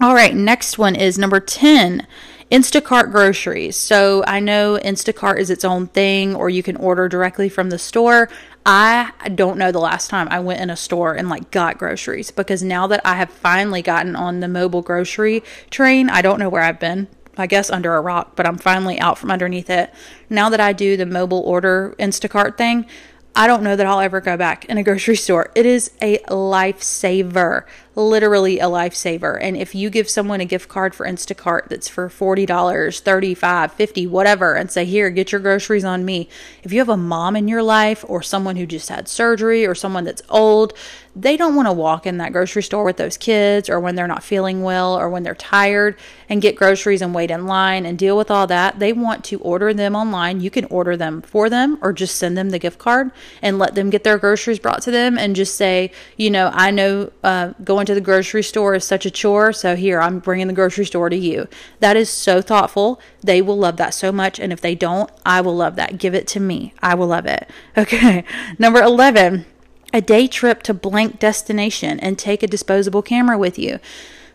All 0.00 0.14
right, 0.14 0.34
next 0.34 0.78
one 0.78 0.94
is 0.94 1.16
number 1.16 1.40
10 1.40 2.06
Instacart 2.50 3.10
groceries. 3.10 3.76
So 3.76 4.22
I 4.26 4.40
know 4.40 4.78
Instacart 4.84 5.38
is 5.38 5.48
its 5.48 5.64
own 5.64 5.86
thing, 5.86 6.34
or 6.34 6.50
you 6.50 6.62
can 6.62 6.76
order 6.76 7.08
directly 7.08 7.48
from 7.48 7.70
the 7.70 7.78
store. 7.78 8.28
I 8.66 9.12
don't 9.34 9.56
know 9.56 9.72
the 9.72 9.80
last 9.80 10.10
time 10.10 10.28
I 10.30 10.40
went 10.40 10.60
in 10.60 10.68
a 10.68 10.76
store 10.76 11.14
and 11.14 11.30
like 11.30 11.50
got 11.50 11.78
groceries 11.78 12.30
because 12.30 12.62
now 12.62 12.86
that 12.88 13.00
I 13.04 13.14
have 13.14 13.30
finally 13.30 13.80
gotten 13.80 14.14
on 14.14 14.40
the 14.40 14.48
mobile 14.48 14.82
grocery 14.82 15.42
train, 15.70 16.10
I 16.10 16.20
don't 16.20 16.38
know 16.38 16.50
where 16.50 16.62
I've 16.62 16.78
been. 16.78 17.08
I 17.36 17.46
guess 17.46 17.70
under 17.70 17.94
a 17.94 18.00
rock, 18.00 18.36
but 18.36 18.46
I'm 18.46 18.58
finally 18.58 18.98
out 19.00 19.18
from 19.18 19.30
underneath 19.30 19.70
it. 19.70 19.92
Now 20.28 20.48
that 20.50 20.60
I 20.60 20.72
do 20.72 20.96
the 20.96 21.06
mobile 21.06 21.40
order 21.40 21.94
Instacart 21.98 22.58
thing, 22.58 22.86
I 23.34 23.46
don't 23.46 23.62
know 23.62 23.76
that 23.76 23.86
I'll 23.86 24.00
ever 24.00 24.20
go 24.20 24.36
back 24.36 24.66
in 24.66 24.76
a 24.76 24.82
grocery 24.82 25.16
store. 25.16 25.50
It 25.54 25.64
is 25.64 25.90
a 26.02 26.18
lifesaver 26.28 27.64
literally 27.94 28.58
a 28.58 28.64
lifesaver. 28.64 29.38
And 29.40 29.56
if 29.56 29.74
you 29.74 29.90
give 29.90 30.08
someone 30.08 30.40
a 30.40 30.44
gift 30.44 30.68
card 30.68 30.94
for 30.94 31.06
Instacart 31.06 31.68
that's 31.68 31.88
for 31.88 32.08
$40, 32.08 32.46
$35, 32.46 33.70
50 33.70 34.06
whatever, 34.06 34.54
and 34.54 34.70
say, 34.70 34.84
here, 34.84 35.10
get 35.10 35.32
your 35.32 35.40
groceries 35.40 35.84
on 35.84 36.04
me. 36.04 36.28
If 36.62 36.72
you 36.72 36.78
have 36.78 36.88
a 36.88 36.96
mom 36.96 37.36
in 37.36 37.48
your 37.48 37.62
life 37.62 38.04
or 38.08 38.22
someone 38.22 38.56
who 38.56 38.66
just 38.66 38.88
had 38.88 39.08
surgery 39.08 39.66
or 39.66 39.74
someone 39.74 40.04
that's 40.04 40.22
old, 40.28 40.72
they 41.14 41.36
don't 41.36 41.54
want 41.54 41.68
to 41.68 41.72
walk 41.72 42.06
in 42.06 42.16
that 42.18 42.32
grocery 42.32 42.62
store 42.62 42.84
with 42.84 42.96
those 42.96 43.18
kids 43.18 43.68
or 43.68 43.78
when 43.78 43.94
they're 43.94 44.06
not 44.06 44.24
feeling 44.24 44.62
well 44.62 44.98
or 44.98 45.10
when 45.10 45.22
they're 45.22 45.34
tired 45.34 45.94
and 46.28 46.40
get 46.40 46.56
groceries 46.56 47.02
and 47.02 47.14
wait 47.14 47.30
in 47.30 47.46
line 47.46 47.84
and 47.84 47.98
deal 47.98 48.16
with 48.16 48.30
all 48.30 48.46
that. 48.46 48.78
They 48.78 48.94
want 48.94 49.22
to 49.24 49.38
order 49.40 49.74
them 49.74 49.94
online. 49.94 50.40
You 50.40 50.50
can 50.50 50.64
order 50.66 50.96
them 50.96 51.20
for 51.20 51.50
them 51.50 51.76
or 51.82 51.92
just 51.92 52.16
send 52.16 52.38
them 52.38 52.48
the 52.48 52.58
gift 52.58 52.78
card 52.78 53.10
and 53.42 53.58
let 53.58 53.74
them 53.74 53.90
get 53.90 54.04
their 54.04 54.16
groceries 54.16 54.58
brought 54.58 54.80
to 54.82 54.90
them 54.90 55.18
and 55.18 55.36
just 55.36 55.54
say, 55.56 55.92
you 56.16 56.30
know, 56.30 56.50
I 56.54 56.70
know 56.70 57.12
uh, 57.22 57.52
going 57.62 57.81
going 57.82 57.86
to 57.86 57.94
the 57.94 58.00
grocery 58.00 58.44
store 58.44 58.76
is 58.76 58.84
such 58.84 59.04
a 59.06 59.10
chore. 59.10 59.52
So 59.52 59.74
here, 59.74 60.00
I'm 60.00 60.20
bringing 60.20 60.46
the 60.46 60.52
grocery 60.52 60.86
store 60.86 61.10
to 61.10 61.16
you. 61.16 61.48
That 61.80 61.96
is 61.96 62.08
so 62.08 62.40
thoughtful. 62.40 63.00
They 63.22 63.42
will 63.42 63.58
love 63.58 63.76
that 63.78 63.92
so 63.92 64.12
much. 64.12 64.38
And 64.38 64.52
if 64.52 64.60
they 64.60 64.76
don't, 64.76 65.10
I 65.26 65.40
will 65.40 65.56
love 65.56 65.74
that. 65.74 65.98
Give 65.98 66.14
it 66.14 66.28
to 66.28 66.40
me. 66.40 66.74
I 66.80 66.94
will 66.94 67.08
love 67.08 67.26
it. 67.26 67.50
Okay. 67.76 68.24
Number 68.58 68.80
11, 68.80 69.44
a 69.92 70.00
day 70.00 70.28
trip 70.28 70.62
to 70.64 70.74
blank 70.74 71.18
destination 71.18 71.98
and 71.98 72.18
take 72.18 72.42
a 72.42 72.46
disposable 72.46 73.02
camera 73.02 73.36
with 73.36 73.58
you 73.58 73.80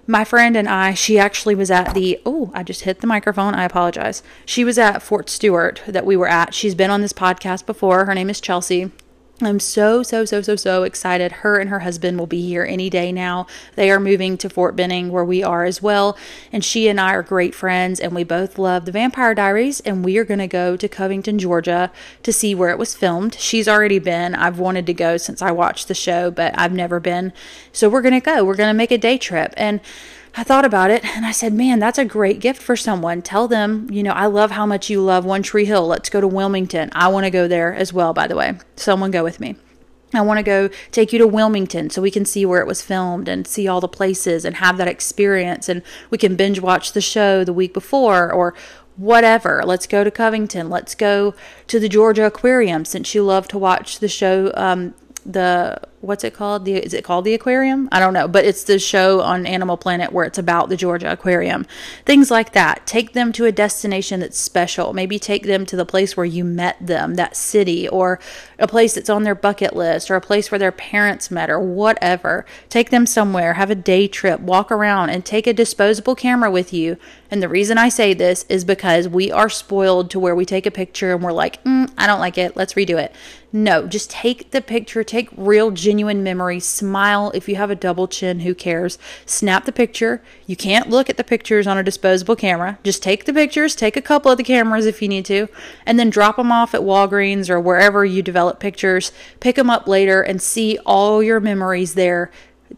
my 0.10 0.24
friend 0.24 0.56
and 0.56 0.70
I, 0.70 0.94
she 0.94 1.20
actually 1.20 1.54
was 1.54 1.70
at 1.70 1.94
the, 1.94 2.20
oh, 2.26 2.50
I 2.54 2.64
just 2.64 2.84
hit 2.84 3.02
the 3.02 3.08
microphone. 3.08 3.54
I 3.54 3.66
apologize. 3.66 4.24
She 4.46 4.64
was 4.64 4.78
at 4.78 5.04
Fort 5.04 5.30
Stewart 5.30 5.82
that 5.86 6.06
we 6.06 6.16
were 6.16 6.30
at. 6.30 6.54
She's 6.54 6.76
been 6.76 6.90
on 6.90 7.02
this 7.02 7.12
podcast 7.12 7.66
before. 7.66 8.06
Her 8.06 8.16
name 8.16 8.30
is 8.30 8.40
Chelsea. 8.40 8.90
I'm 9.40 9.60
so, 9.60 10.02
so, 10.02 10.26
so, 10.26 10.42
so, 10.42 10.56
so 10.56 10.82
excited. 10.82 11.32
Her 11.32 11.60
and 11.60 11.70
her 11.70 11.80
husband 11.80 12.18
will 12.18 12.26
be 12.26 12.48
here 12.48 12.66
any 12.66 12.90
day 12.90 13.12
now. 13.12 13.46
They 13.76 13.92
are 13.92 14.00
moving 14.00 14.36
to 14.40 14.50
Fort 14.50 14.76
Benning, 14.76 15.12
where 15.12 15.24
we 15.24 15.44
are 15.44 15.64
as 15.64 15.80
well. 15.80 16.18
And 16.52 16.66
she 16.66 16.88
and 16.88 17.00
I 17.00 17.14
are 17.14 17.22
great 17.22 17.54
friends, 17.54 18.00
and 18.00 18.16
we 18.16 18.24
both 18.24 18.58
love 18.58 18.86
the 18.86 18.92
Vampire 18.92 19.36
Diaries. 19.36 19.80
And 19.82 20.04
we 20.04 20.18
are 20.18 20.26
going 20.26 20.40
to 20.40 20.48
go 20.48 20.76
to 20.76 20.88
Covington, 20.88 21.38
Georgia 21.38 21.92
to 22.24 22.34
see 22.34 22.56
where 22.56 22.72
it 22.72 22.80
was 22.80 22.96
filmed. 22.96 23.36
She's 23.36 23.68
already 23.68 24.00
been. 24.00 24.34
I've 24.34 24.58
wanted 24.58 24.88
to 24.88 24.94
go 24.94 25.18
since 25.18 25.44
I 25.44 25.52
watched 25.52 25.88
the 25.88 25.94
show, 25.94 26.32
but 26.32 26.58
I've 26.58 26.74
never 26.74 27.00
been. 27.00 27.32
So 27.72 27.90
we're 27.90 28.02
going 28.02 28.20
to 28.20 28.26
go. 28.26 28.44
We're 28.44 28.56
going 28.56 28.74
to 28.74 28.78
make 28.78 28.92
a 28.92 28.98
day 28.98 29.20
trip. 29.20 29.54
And 29.56 29.82
I 30.38 30.44
thought 30.44 30.66
about 30.66 30.92
it 30.92 31.04
and 31.04 31.26
I 31.26 31.32
said, 31.32 31.52
man, 31.52 31.80
that's 31.80 31.98
a 31.98 32.06
great 32.06 32.40
gift 32.40 32.62
for 32.62 32.76
someone. 32.76 33.24
Tell 33.24 33.48
them, 33.48 33.90
you 33.92 34.04
know, 34.04 34.12
I 34.12 34.28
love 34.28 34.52
how 34.52 34.68
much 34.68 34.88
you 34.88 35.02
love 35.02 35.26
One 35.26 35.42
Tree 35.42 35.66
Hill. 35.66 35.88
Let's 35.88 36.12
go 36.12 36.22
to 36.22 36.28
Wilmington. 36.28 36.92
I 36.94 37.08
want 37.08 37.26
to 37.26 37.32
go 37.32 37.48
there 37.48 37.74
as 37.74 37.92
well, 37.92 38.14
by 38.14 38.28
the 38.28 38.36
way. 38.36 38.60
Someone 38.76 39.10
go 39.10 39.24
with 39.24 39.40
me. 39.40 39.56
I 40.14 40.22
want 40.22 40.38
to 40.38 40.44
go 40.44 40.70
take 40.92 41.12
you 41.12 41.18
to 41.20 41.28
Wilmington 41.28 41.90
so 41.90 42.04
we 42.04 42.12
can 42.12 42.24
see 42.24 42.46
where 42.46 42.62
it 42.62 42.68
was 42.68 42.84
filmed 42.84 43.28
and 43.28 43.48
see 43.48 43.68
all 43.68 43.82
the 43.82 43.88
places 43.88 44.46
and 44.46 44.58
have 44.58 44.78
that 44.78 44.88
experience. 44.88 45.68
And 45.68 45.82
we 46.12 46.20
can 46.20 46.36
binge 46.36 46.60
watch 46.60 46.94
the 46.94 47.02
show 47.02 47.44
the 47.44 47.52
week 47.52 47.74
before 47.74 48.32
or 48.32 48.54
whatever. 48.96 49.64
Let's 49.66 49.88
go 49.88 50.04
to 50.04 50.12
Covington. 50.12 50.70
Let's 50.70 50.94
go 50.94 51.34
to 51.66 51.80
the 51.80 51.90
Georgia 51.90 52.26
Aquarium 52.26 52.86
since 52.86 53.16
you 53.16 53.24
love 53.24 53.48
to 53.50 53.58
watch 53.58 54.00
the 54.00 54.08
show. 54.08 54.52
Um, 54.56 54.94
the 55.26 55.82
what's 56.02 56.24
it 56.24 56.34
called? 56.34 56.66
The 56.66 56.76
is 56.76 56.94
it 56.94 57.04
called 57.04 57.26
the 57.26 57.34
aquarium? 57.34 57.90
I 57.92 58.00
don't 58.00 58.14
know, 58.14 58.28
but 58.28 58.46
it's 58.46 58.64
the 58.64 58.78
show 58.78 59.22
on 59.22 59.46
Animal 59.46 59.78
Planet 59.78 60.12
where 60.12 60.26
it's 60.26 60.38
about 60.38 60.70
the 60.70 60.78
Georgia 60.78 61.12
Aquarium. 61.12 61.66
Things 62.06 62.30
like 62.30 62.54
that. 62.54 62.86
Take 62.86 63.14
them 63.14 63.32
to 63.34 63.46
a 63.46 63.52
destination 63.52 64.20
that's 64.20 64.40
special. 64.40 64.94
Maybe 64.94 65.18
take 65.18 65.44
them 65.44 65.66
to 65.66 65.76
the 65.76 65.86
place 65.86 66.16
where 66.16 66.26
you 66.26 66.44
met 66.44 66.78
them, 66.86 67.16
that 67.16 67.36
city, 67.36 67.88
or 67.90 68.20
a 68.60 68.68
place 68.68 68.94
that's 68.94 69.10
on 69.10 69.24
their 69.24 69.36
bucket 69.36 69.76
list, 69.76 70.12
or 70.12 70.16
a 70.16 70.22
place 70.22 70.52
where 70.52 70.60
their 70.60 70.72
parents 70.72 71.32
met, 71.32 71.50
or 71.50 71.60
whatever. 71.60 72.46
Take 72.70 72.92
them 72.92 73.06
somewhere, 73.06 73.54
have 73.54 73.72
a 73.72 73.76
day 73.76 74.08
trip, 74.08 74.40
walk 74.40 74.72
around, 74.72 75.10
and 75.10 75.26
take 75.26 75.48
a 75.48 75.54
disposable 75.54 76.16
camera 76.16 76.52
with 76.52 76.74
you. 76.74 76.98
And 77.32 77.42
the 77.42 77.50
reason 77.50 77.78
I 77.78 77.90
say 77.90 78.14
this 78.14 78.46
is 78.50 78.64
because 78.64 79.08
we 79.08 79.32
are 79.32 79.50
spoiled 79.50 80.12
to 80.12 80.20
where 80.20 80.36
we 80.36 80.46
take 80.46 80.66
a 80.66 80.72
picture 80.72 81.14
and 81.14 81.24
we're 81.24 81.34
like, 81.34 81.64
mm, 81.64 81.92
I 81.98 82.08
don't 82.08 82.20
like 82.20 82.38
it. 82.38 82.56
Let's 82.56 82.76
redo 82.76 83.02
it. 83.02 83.14
No, 83.52 83.88
just 83.88 84.12
take 84.12 84.52
the 84.52 84.62
picture, 84.62 85.04
take 85.04 85.30
real 85.36 85.72
genuine 85.72 85.97
memory, 86.04 86.60
smile. 86.60 87.32
If 87.34 87.48
you 87.48 87.56
have 87.56 87.72
a 87.72 87.76
double 87.76 88.08
chin, 88.08 88.42
who 88.42 88.54
cares? 88.54 88.98
Snap 89.26 89.66
the 89.66 89.72
picture. 89.72 90.22
You 90.46 90.56
can't 90.56 90.90
look 90.90 91.10
at 91.10 91.18
the 91.18 91.24
pictures 91.24 91.68
on 91.68 91.78
a 91.78 91.84
disposable 91.84 92.36
camera. 92.36 92.80
Just 92.84 93.04
take 93.04 93.26
the 93.26 93.34
pictures, 93.34 93.76
take 93.76 93.98
a 93.98 94.02
couple 94.02 94.32
of 94.32 94.38
the 94.38 94.44
cameras 94.44 94.86
if 94.86 95.02
you 95.02 95.08
need 95.08 95.26
to, 95.26 95.48
and 95.86 96.00
then 96.00 96.10
drop 96.10 96.38
them 96.38 96.52
off 96.52 96.74
at 96.74 96.82
Walgreens 96.82 97.50
or 97.50 97.60
wherever 97.60 98.06
you 98.06 98.22
develop 98.22 98.60
pictures. 98.60 99.12
Pick 99.40 99.56
them 99.56 99.70
up 99.70 99.88
later 99.88 100.22
and 100.22 100.42
see 100.42 100.78
all 100.86 101.22
your 101.24 101.40
memories 101.40 101.94
there 101.94 102.32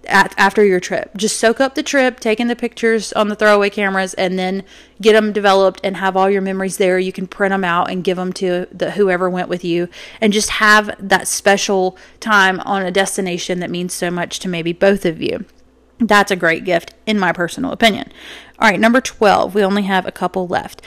at, 0.06 0.34
after 0.38 0.64
your 0.64 0.80
trip. 0.80 1.16
Just 1.18 1.40
soak 1.40 1.60
up 1.60 1.76
the 1.76 1.84
trip, 1.84 2.20
taking 2.20 2.48
the 2.48 2.56
pictures 2.56 3.14
on 3.14 3.28
the 3.28 3.36
throwaway 3.36 3.70
cameras, 3.70 4.14
and 4.16 4.38
then 4.38 4.64
get 5.02 5.14
them 5.14 5.32
developed 5.32 5.80
and 5.84 5.98
have 5.98 6.16
all 6.16 6.30
your 6.30 6.42
memories 6.42 6.78
there. 6.78 7.00
You 7.00 7.12
can 7.12 7.28
print 7.28 7.52
them 7.52 7.64
out 7.64 7.90
and 7.90 8.04
give 8.04 8.18
them 8.18 8.34
to 8.34 8.68
the 8.72 8.92
whoever 8.92 9.30
went 9.30 9.50
with 9.50 9.64
you, 9.64 9.90
and 10.22 10.34
just 10.34 10.50
have 10.52 10.96
that 11.00 11.28
special 11.28 11.98
time 12.20 12.60
on 12.62 12.86
a 12.86 12.92
destination 12.92 13.60
that 13.60 13.70
means 13.70 13.94
so 13.94 14.10
much 14.12 14.40
to 14.40 14.50
maybe 14.50 14.74
both 14.74 15.06
of 15.06 15.22
you. 15.22 15.46
That's 16.00 16.32
a 16.32 16.38
great 16.38 16.64
gift, 16.64 16.94
in 17.06 17.20
my 17.20 17.34
personal 17.34 17.72
opinion. 17.72 18.12
All 18.58 18.70
right, 18.70 18.80
number 18.80 19.02
12. 19.02 19.54
We 19.54 19.64
only 19.64 19.84
have 19.84 20.06
a 20.06 20.12
couple 20.12 20.48
left 20.48 20.82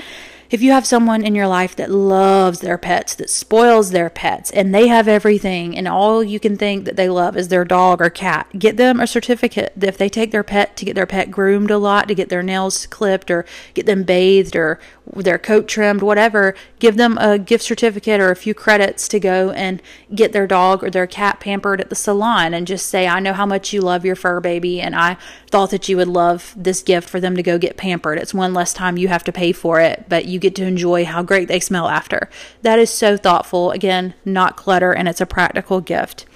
if 0.53 0.61
you 0.61 0.71
have 0.71 0.87
someone 0.87 1.25
in 1.25 1.35
your 1.35 1.47
life 1.47 1.75
that 1.77 1.91
loves 1.91 2.61
their 2.61 2.77
pets, 2.77 3.15
that 3.15 3.31
spoils 3.31 3.91
their 3.91 4.11
pets, 4.11 4.51
and 4.51 4.75
they 4.75 4.87
have 4.87 5.09
everything, 5.09 5.77
and 5.77 5.89
all 5.89 6.23
you 6.23 6.39
can 6.39 6.59
think 6.59 6.85
that 6.85 6.95
they 6.95 7.09
love 7.09 7.39
is 7.39 7.49
their 7.49 7.65
dog 7.65 8.03
or 8.03 8.11
cat, 8.11 8.47
get 8.59 8.77
them 8.77 9.01
a 9.01 9.07
certificate 9.07 9.73
that 9.75 9.89
if 9.89 9.97
they 9.97 10.11
take 10.11 10.31
their 10.31 10.43
pet 10.45 10.77
to 10.77 10.85
get 10.85 10.95
their 10.95 11.07
pet 11.07 11.31
groomed 11.31 11.71
a 11.71 11.79
lot, 11.79 12.07
to 12.07 12.15
get 12.15 12.29
their 12.29 12.43
nails 12.43 12.87
clipped, 12.87 13.31
or 13.31 13.47
get 13.73 13.87
them 13.87 14.03
bathed, 14.03 14.55
or 14.55 14.79
their 15.15 15.39
coat 15.39 15.69
trimmed, 15.69 16.03
whatever, 16.03 16.55
give 16.79 16.97
them 16.97 17.19
a 17.19 17.39
gift 17.39 17.65
certificate 17.65 18.21
or 18.21 18.31
a 18.31 18.37
few 18.37 18.55
credits 18.55 19.09
to 19.09 19.19
go 19.19 19.51
and 19.51 19.83
get 20.15 20.33
their 20.33 20.47
dog 20.47 20.85
or 20.85 20.91
their 20.91 21.07
cat 21.07 21.41
pampered 21.41 21.81
at 21.81 21.89
the 21.89 21.95
salon 21.95 22.55
and 22.55 22.67
just 22.67 22.87
say, 22.87 23.09
I 23.09 23.21
know 23.21 23.33
how 23.33 23.47
much 23.47 23.73
you 23.73 23.81
love 23.81 24.05
your 24.05 24.17
fur 24.17 24.41
baby, 24.41 24.81
and 24.81 24.95
I 24.95 25.17
thought 25.51 25.71
that 25.71 25.89
you 25.89 25.97
would 25.97 26.09
love 26.09 26.55
this 26.57 26.83
gift 26.83 27.09
for 27.09 27.21
them 27.21 27.37
to 27.37 27.43
go 27.43 27.59
get 27.59 27.77
pampered. 27.77 28.19
It's 28.19 28.35
one 28.35 28.55
less 28.55 28.73
time 28.73 28.97
you 28.97 29.09
have 29.09 29.25
to 29.25 29.33
pay 29.33 29.53
for 29.53 29.81
it, 29.81 30.05
but 30.09 30.27
you 30.27 30.39
get 30.39 30.55
to 30.57 30.67
enjoy 30.67 31.05
how 31.05 31.23
great 31.23 31.49
they 31.49 31.61
smell 31.61 31.89
after. 31.89 32.31
That 32.63 32.79
is 32.79 32.91
so 32.91 33.17
thoughtful. 33.17 33.73
Again, 33.73 34.15
not 34.25 34.57
clutter, 34.57 34.93
and 34.93 35.09
it's 35.09 35.21
a 35.21 35.27
practical 35.27 35.81
gift. 35.81 36.27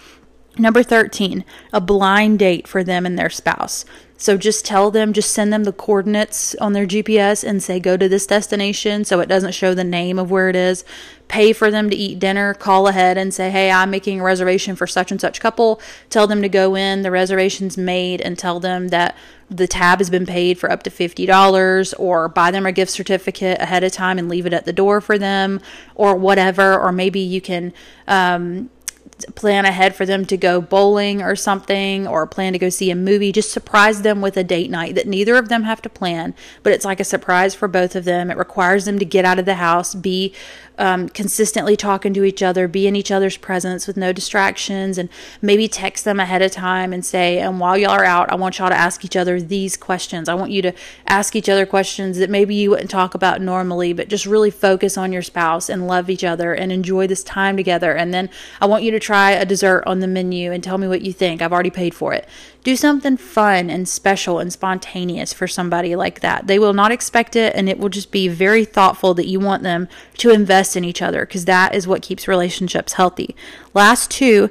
Number 0.59 0.83
13, 0.83 1.45
a 1.73 1.83
blind 1.83 2.39
date 2.39 2.67
for 2.67 2.83
them 2.83 3.05
and 3.05 3.19
their 3.19 3.29
spouse. 3.29 3.85
So 4.19 4.37
just 4.37 4.65
tell 4.65 4.91
them, 4.91 5.13
just 5.13 5.33
send 5.33 5.53
them 5.53 5.65
the 5.65 5.73
coordinates 5.73 6.55
on 6.57 6.73
their 6.73 6.87
GPS 6.87 7.45
and 7.47 7.63
say, 7.63 7.79
go 7.79 7.97
to 7.97 8.09
this 8.09 8.27
destination 8.27 9.05
so 9.05 9.21
it 9.21 9.29
doesn't 9.29 9.53
show 9.53 9.75
the 9.75 9.85
name 9.85 10.19
of 10.19 10.31
where 10.31 10.49
it 10.49 10.57
is. 10.57 10.85
Pay 11.29 11.53
for 11.53 11.71
them 11.71 11.91
to 11.91 11.97
eat 11.97 12.19
dinner, 12.19 12.55
call 12.55 12.87
ahead 12.87 13.19
and 13.19 13.35
say, 13.35 13.51
hey, 13.51 13.71
I'm 13.71 13.91
making 13.91 14.21
a 14.21 14.25
reservation 14.25 14.75
for 14.75 14.87
such 14.87 15.11
and 15.11 15.21
such 15.21 15.41
couple. 15.41 15.81
Tell 16.09 16.27
them 16.27 16.41
to 16.41 16.49
go 16.49 16.77
in, 16.77 17.03
the 17.03 17.11
reservation's 17.11 17.77
made, 17.77 18.21
and 18.23 18.39
tell 18.39 18.59
them 18.59 18.89
that 18.89 19.17
the 19.51 19.67
tab 19.67 19.99
has 19.99 20.09
been 20.09 20.27
paid 20.27 20.59
for 20.59 20.71
up 20.71 20.83
to 20.85 20.91
$50 20.91 21.95
or 21.99 22.29
buy 22.29 22.51
them 22.51 22.67
a 22.67 22.73
gift 22.73 22.91
certificate 22.91 23.61
ahead 23.61 23.85
of 23.85 23.93
time 23.93 24.19
and 24.19 24.29
leave 24.29 24.47
it 24.47 24.53
at 24.53 24.65
the 24.65 24.73
door 24.73 25.01
for 25.01 25.19
them 25.19 25.61
or 25.95 26.17
whatever. 26.17 26.79
Or 26.79 26.91
maybe 26.91 27.21
you 27.21 27.41
can, 27.41 27.73
um, 28.09 28.71
plan 29.35 29.65
ahead 29.65 29.95
for 29.95 30.05
them 30.05 30.25
to 30.27 30.37
go 30.37 30.61
bowling 30.61 31.23
or 31.23 31.35
something 31.35 32.07
or 32.07 32.27
plan 32.27 32.53
to 32.53 32.59
go 32.59 32.69
see 32.69 32.91
a 32.91 32.95
movie 32.95 33.33
just 33.33 33.51
surprise 33.51 34.03
them 34.03 34.21
with 34.21 34.37
a 34.37 34.45
date 34.45 34.71
night 34.71 34.95
that 34.95 35.07
neither 35.07 35.37
of 35.37 35.49
them 35.49 35.63
have 35.65 35.81
to 35.83 35.89
plan. 35.89 36.35
But 36.63 36.73
it's 36.73 36.85
like 36.85 37.01
a 37.01 37.05
surprise 37.05 37.55
for 37.55 37.69
both 37.69 37.97
of 37.97 38.05
them. 38.05 38.31
It 38.31 38.37
requires 38.37 38.85
them 38.85 38.99
to 38.99 39.05
get 39.05 39.25
out 39.25 39.39
of 39.39 39.47
the 39.47 39.55
house 39.55 39.95
be 39.95 40.35
um, 40.79 41.09
consistently 41.09 41.77
talking 41.77 42.13
to 42.15 42.25
each 42.25 42.43
other, 42.43 42.69
be 42.69 42.87
in 42.87 42.97
each 42.97 43.11
other's 43.11 43.37
presence 43.37 43.87
with 43.87 43.97
no 43.97 44.13
distractions, 44.13 44.99
and 44.99 45.09
maybe 45.41 45.69
text 45.69 46.05
them 46.05 46.21
ahead 46.21 46.43
of 46.43 46.51
time 46.51 46.93
and 46.93 47.05
say, 47.05 47.39
and 47.39 47.61
while 47.61 47.77
y'all 47.77 47.91
are 47.91 48.05
out, 48.05 48.31
I 48.31 48.35
want 48.35 48.59
y'all 48.59 48.69
to 48.69 48.75
ask 48.75 49.05
each 49.05 49.17
other 49.17 49.41
these 49.41 49.77
questions. 49.77 50.29
I 50.29 50.35
want 50.35 50.51
you 50.51 50.63
to 50.63 50.73
ask 51.07 51.35
each 51.35 51.49
other 51.49 51.67
questions 51.67 52.19
that 52.19 52.31
maybe 52.31 52.55
you 52.55 52.71
wouldn't 52.71 52.91
talk 52.91 53.15
about 53.15 53.41
normally, 53.41 53.93
but 53.93 54.09
just 54.09 54.27
really 54.27 54.51
focus 54.51 54.97
on 54.97 55.13
your 55.13 55.23
spouse 55.23 55.69
and 55.69 55.87
love 55.87 56.11
each 56.11 56.25
other 56.25 56.53
and 56.53 56.71
enjoy 56.73 57.07
this 57.07 57.23
time 57.23 57.57
together. 57.57 57.93
And 57.93 58.13
then 58.13 58.31
I 58.61 58.67
want 58.67 58.85
you 58.85 58.91
to 58.91 59.01
try 59.01 59.31
a 59.33 59.45
dessert 59.45 59.85
on 59.87 60.01
the 60.01 60.07
menu 60.07 60.53
and 60.53 60.63
tell 60.63 60.79
me 60.79 60.89
what 60.89 61.03
you 61.03 61.13
think. 61.13 61.43
I've 61.43 61.53
already 61.53 61.71
paid 61.71 61.95
for 61.95 62.13
it. 62.13 62.29
Do 62.67 62.75
something 62.75 63.17
fun 63.17 63.71
and 63.71 63.89
special 63.89 64.41
and 64.41 64.53
spontaneous 64.53 65.33
for 65.33 65.47
somebody 65.47 65.95
like 65.95 66.19
that. 66.19 66.49
They 66.49 66.59
will 66.59 66.73
not 66.73 66.91
expect 66.91 67.37
it, 67.37 67.55
and 67.55 67.69
it 67.69 67.79
will 67.79 67.91
just 67.91 68.11
be 68.11 68.27
very 68.27 68.65
thoughtful 68.65 69.15
that 69.15 69.29
you 69.29 69.39
want 69.39 69.63
them 69.63 69.87
to 70.17 70.31
invest 70.31 70.77
in 70.77 70.85
each 70.85 71.01
other 71.01 71.25
because 71.25 71.45
that 71.45 71.77
is 71.77 71.87
what 71.87 72.03
keeps 72.03 72.27
relationships 72.27 72.95
healthy. 72.95 73.37
Last 73.73 74.11
two, 74.11 74.51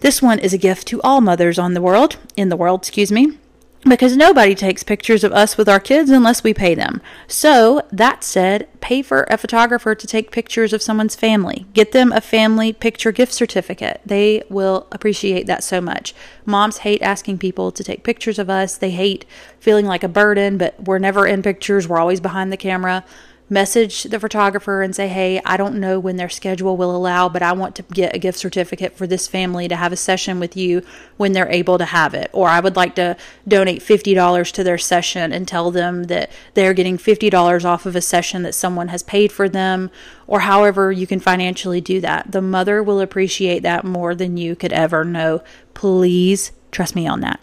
this 0.00 0.20
one 0.20 0.40
is 0.40 0.52
a 0.52 0.58
gift 0.58 0.88
to 0.88 1.00
all 1.02 1.20
mothers 1.20 1.56
on 1.56 1.74
the 1.74 1.80
world, 1.80 2.16
in 2.36 2.48
the 2.48 2.56
world, 2.56 2.80
excuse 2.80 3.12
me 3.12 3.38
because 3.86 4.16
nobody 4.16 4.54
takes 4.54 4.82
pictures 4.82 5.24
of 5.24 5.32
us 5.32 5.56
with 5.56 5.68
our 5.68 5.80
kids 5.80 6.10
unless 6.10 6.42
we 6.42 6.54
pay 6.54 6.74
them. 6.74 7.02
So, 7.26 7.82
that 7.92 8.24
said, 8.24 8.68
pay 8.80 9.02
for 9.02 9.26
a 9.30 9.36
photographer 9.36 9.94
to 9.94 10.06
take 10.06 10.30
pictures 10.30 10.72
of 10.72 10.82
someone's 10.82 11.14
family. 11.14 11.66
Get 11.74 11.92
them 11.92 12.10
a 12.12 12.20
family 12.20 12.72
picture 12.72 13.12
gift 13.12 13.32
certificate. 13.32 14.00
They 14.04 14.42
will 14.48 14.86
appreciate 14.90 15.46
that 15.46 15.62
so 15.62 15.80
much. 15.80 16.14
Moms 16.46 16.78
hate 16.78 17.02
asking 17.02 17.38
people 17.38 17.70
to 17.72 17.84
take 17.84 18.04
pictures 18.04 18.38
of 18.38 18.48
us, 18.48 18.76
they 18.76 18.90
hate 18.90 19.26
feeling 19.60 19.86
like 19.86 20.02
a 20.02 20.08
burden, 20.08 20.58
but 20.58 20.82
we're 20.82 20.98
never 20.98 21.26
in 21.26 21.42
pictures, 21.42 21.86
we're 21.86 21.98
always 21.98 22.20
behind 22.20 22.52
the 22.52 22.56
camera 22.56 23.04
message 23.50 24.04
the 24.04 24.18
photographer 24.18 24.80
and 24.82 24.96
say, 24.96 25.08
Hey, 25.08 25.40
I 25.44 25.56
don't 25.56 25.78
know 25.78 26.00
when 26.00 26.16
their 26.16 26.28
schedule 26.28 26.76
will 26.76 26.94
allow, 26.94 27.28
but 27.28 27.42
I 27.42 27.52
want 27.52 27.76
to 27.76 27.82
get 27.82 28.14
a 28.14 28.18
gift 28.18 28.38
certificate 28.38 28.96
for 28.96 29.06
this 29.06 29.28
family 29.28 29.68
to 29.68 29.76
have 29.76 29.92
a 29.92 29.96
session 29.96 30.40
with 30.40 30.56
you 30.56 30.82
when 31.16 31.32
they're 31.32 31.50
able 31.50 31.78
to 31.78 31.84
have 31.84 32.14
it. 32.14 32.30
Or 32.32 32.48
I 32.48 32.60
would 32.60 32.76
like 32.76 32.94
to 32.96 33.16
donate 33.46 33.82
$50 33.82 34.52
to 34.52 34.64
their 34.64 34.78
session 34.78 35.32
and 35.32 35.46
tell 35.46 35.70
them 35.70 36.04
that 36.04 36.30
they're 36.54 36.74
getting 36.74 36.96
$50 36.96 37.64
off 37.64 37.86
of 37.86 37.96
a 37.96 38.00
session 38.00 38.42
that 38.42 38.54
someone 38.54 38.88
has 38.88 39.02
paid 39.02 39.30
for 39.30 39.48
them, 39.48 39.90
or 40.26 40.40
however 40.40 40.90
you 40.90 41.06
can 41.06 41.20
financially 41.20 41.80
do 41.80 42.00
that. 42.00 42.32
The 42.32 42.42
mother 42.42 42.82
will 42.82 43.00
appreciate 43.00 43.62
that 43.62 43.84
more 43.84 44.14
than 44.14 44.36
you 44.36 44.56
could 44.56 44.72
ever 44.72 45.04
know. 45.04 45.42
Please 45.74 46.52
trust 46.70 46.96
me 46.96 47.06
on 47.06 47.20
that. 47.20 47.40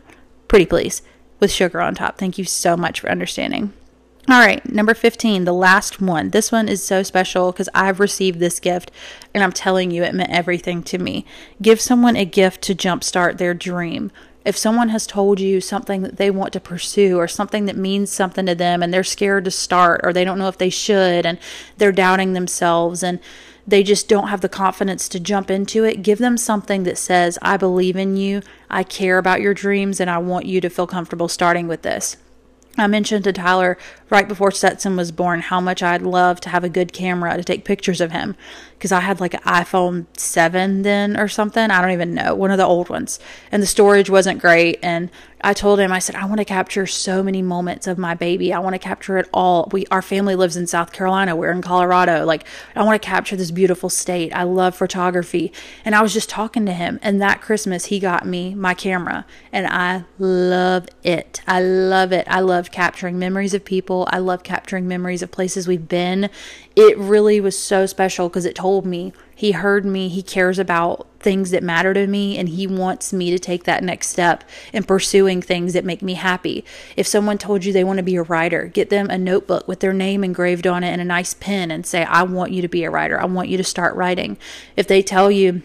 Pretty 0.47 0.65
please. 0.65 1.01
With 1.39 1.51
sugar 1.51 1.81
on 1.81 1.95
top. 1.95 2.17
Thank 2.17 2.37
you 2.37 2.43
so 2.43 2.77
much 2.77 2.99
for 2.99 3.09
understanding. 3.09 3.73
All 4.29 4.39
right, 4.39 4.63
number 4.71 4.93
15, 4.93 5.45
the 5.45 5.53
last 5.53 5.99
one. 5.99 6.29
This 6.29 6.51
one 6.51 6.69
is 6.69 6.83
so 6.83 7.01
special 7.01 7.51
because 7.51 7.69
I've 7.73 7.99
received 7.99 8.39
this 8.39 8.59
gift 8.59 8.91
and 9.33 9.43
I'm 9.43 9.51
telling 9.51 9.89
you, 9.89 10.03
it 10.03 10.13
meant 10.13 10.29
everything 10.29 10.83
to 10.83 10.99
me. 10.99 11.25
Give 11.59 11.81
someone 11.81 12.15
a 12.15 12.23
gift 12.23 12.61
to 12.63 12.75
jumpstart 12.75 13.39
their 13.39 13.55
dream. 13.55 14.11
If 14.45 14.55
someone 14.55 14.89
has 14.89 15.07
told 15.07 15.39
you 15.39 15.59
something 15.59 16.03
that 16.03 16.17
they 16.17 16.29
want 16.29 16.53
to 16.53 16.59
pursue 16.59 17.17
or 17.17 17.27
something 17.27 17.65
that 17.65 17.75
means 17.75 18.11
something 18.11 18.45
to 18.45 18.53
them 18.53 18.83
and 18.83 18.93
they're 18.93 19.03
scared 19.03 19.45
to 19.45 19.51
start 19.51 20.01
or 20.03 20.13
they 20.13 20.23
don't 20.23 20.37
know 20.37 20.47
if 20.47 20.57
they 20.57 20.69
should 20.69 21.25
and 21.25 21.39
they're 21.77 21.91
doubting 21.91 22.33
themselves 22.33 23.01
and 23.01 23.19
they 23.65 23.81
just 23.81 24.07
don't 24.07 24.27
have 24.27 24.41
the 24.41 24.49
confidence 24.49 25.09
to 25.09 25.19
jump 25.19 25.49
into 25.49 25.83
it, 25.83 26.03
give 26.03 26.19
them 26.19 26.37
something 26.37 26.83
that 26.83 26.97
says, 26.97 27.39
I 27.41 27.57
believe 27.57 27.95
in 27.95 28.17
you, 28.17 28.41
I 28.69 28.83
care 28.83 29.17
about 29.17 29.41
your 29.41 29.53
dreams, 29.53 29.99
and 29.99 30.09
I 30.09 30.17
want 30.17 30.47
you 30.47 30.59
to 30.61 30.69
feel 30.69 30.87
comfortable 30.87 31.27
starting 31.27 31.67
with 31.67 31.83
this. 31.83 32.17
I 32.77 32.87
mentioned 32.87 33.25
to 33.25 33.33
Tyler 33.33 33.77
right 34.09 34.27
before 34.27 34.51
Stetson 34.51 34.95
was 34.95 35.11
born 35.11 35.41
how 35.41 35.59
much 35.59 35.83
I'd 35.83 36.01
love 36.01 36.39
to 36.41 36.49
have 36.49 36.63
a 36.63 36.69
good 36.69 36.93
camera 36.93 37.35
to 37.35 37.43
take 37.43 37.65
pictures 37.65 38.01
of 38.01 38.11
him 38.11 38.35
because 38.81 38.91
I 38.91 39.01
had 39.01 39.19
like 39.21 39.35
an 39.35 39.41
iPhone 39.41 40.07
7 40.17 40.81
then 40.81 41.15
or 41.15 41.27
something. 41.27 41.69
I 41.69 41.81
don't 41.81 41.91
even 41.91 42.15
know, 42.15 42.33
one 42.33 42.49
of 42.49 42.57
the 42.57 42.65
old 42.65 42.89
ones. 42.89 43.19
And 43.51 43.61
the 43.61 43.67
storage 43.67 44.09
wasn't 44.09 44.41
great. 44.41 44.79
And 44.81 45.11
I 45.43 45.53
told 45.53 45.79
him, 45.79 45.91
I 45.91 45.99
said, 45.99 46.15
I 46.15 46.25
want 46.25 46.39
to 46.39 46.45
capture 46.45 46.87
so 46.87 47.21
many 47.21 47.43
moments 47.43 47.85
of 47.85 47.99
my 47.99 48.15
baby. 48.15 48.51
I 48.53 48.59
want 48.59 48.73
to 48.73 48.79
capture 48.79 49.17
it 49.17 49.29
all. 49.33 49.69
We, 49.71 49.85
our 49.91 50.01
family 50.01 50.35
lives 50.35 50.55
in 50.55 50.65
South 50.65 50.91
Carolina. 50.91 51.35
We're 51.35 51.51
in 51.51 51.61
Colorado. 51.61 52.25
Like, 52.25 52.45
I 52.75 52.83
want 52.83 52.99
to 52.99 53.05
capture 53.05 53.35
this 53.35 53.51
beautiful 53.51 53.89
state. 53.89 54.33
I 54.33 54.43
love 54.43 54.75
photography. 54.75 55.51
And 55.85 55.93
I 55.93 56.01
was 56.01 56.13
just 56.13 56.29
talking 56.29 56.65
to 56.65 56.73
him. 56.73 56.99
And 57.03 57.21
that 57.21 57.41
Christmas, 57.41 57.85
he 57.85 57.99
got 57.99 58.25
me 58.25 58.55
my 58.55 58.73
camera. 58.73 59.25
And 59.51 59.67
I 59.67 60.05
love 60.19 60.87
it. 61.03 61.41
I 61.47 61.61
love 61.61 62.11
it. 62.11 62.27
I 62.27 62.39
love 62.39 62.71
capturing 62.71 63.17
memories 63.19 63.53
of 63.53 63.65
people. 63.65 64.07
I 64.11 64.19
love 64.19 64.43
capturing 64.43 64.87
memories 64.87 65.21
of 65.21 65.31
places 65.31 65.67
we've 65.67 65.87
been. 65.87 66.29
It 66.75 66.97
really 66.97 67.41
was 67.41 67.57
so 67.57 67.85
special 67.85 68.29
because 68.29 68.45
it 68.45 68.55
told 68.55 68.85
me 68.85 69.11
he 69.35 69.51
heard 69.51 69.85
me, 69.85 70.07
he 70.07 70.21
cares 70.21 70.57
about 70.57 71.07
things 71.19 71.51
that 71.51 71.63
matter 71.63 71.93
to 71.93 72.07
me, 72.07 72.37
and 72.37 72.47
he 72.47 72.65
wants 72.65 73.11
me 73.11 73.29
to 73.31 73.39
take 73.39 73.65
that 73.65 73.83
next 73.83 74.07
step 74.07 74.43
in 74.71 74.83
pursuing 74.83 75.41
things 75.41 75.73
that 75.73 75.83
make 75.83 76.01
me 76.01 76.13
happy. 76.13 76.63
If 76.95 77.07
someone 77.07 77.37
told 77.37 77.65
you 77.65 77.73
they 77.73 77.83
want 77.83 77.97
to 77.97 78.03
be 78.03 78.15
a 78.15 78.23
writer, 78.23 78.67
get 78.67 78.89
them 78.89 79.09
a 79.09 79.17
notebook 79.17 79.67
with 79.67 79.79
their 79.79 79.93
name 79.93 80.23
engraved 80.23 80.65
on 80.65 80.83
it 80.83 80.91
and 80.91 81.01
a 81.01 81.05
nice 81.05 81.33
pen 81.33 81.71
and 81.71 81.85
say, 81.85 82.03
I 82.03 82.23
want 82.23 82.51
you 82.51 82.61
to 82.61 82.67
be 82.67 82.83
a 82.83 82.91
writer. 82.91 83.19
I 83.19 83.25
want 83.25 83.49
you 83.49 83.57
to 83.57 83.63
start 83.63 83.95
writing. 83.95 84.37
If 84.77 84.87
they 84.87 85.01
tell 85.01 85.29
you, 85.29 85.63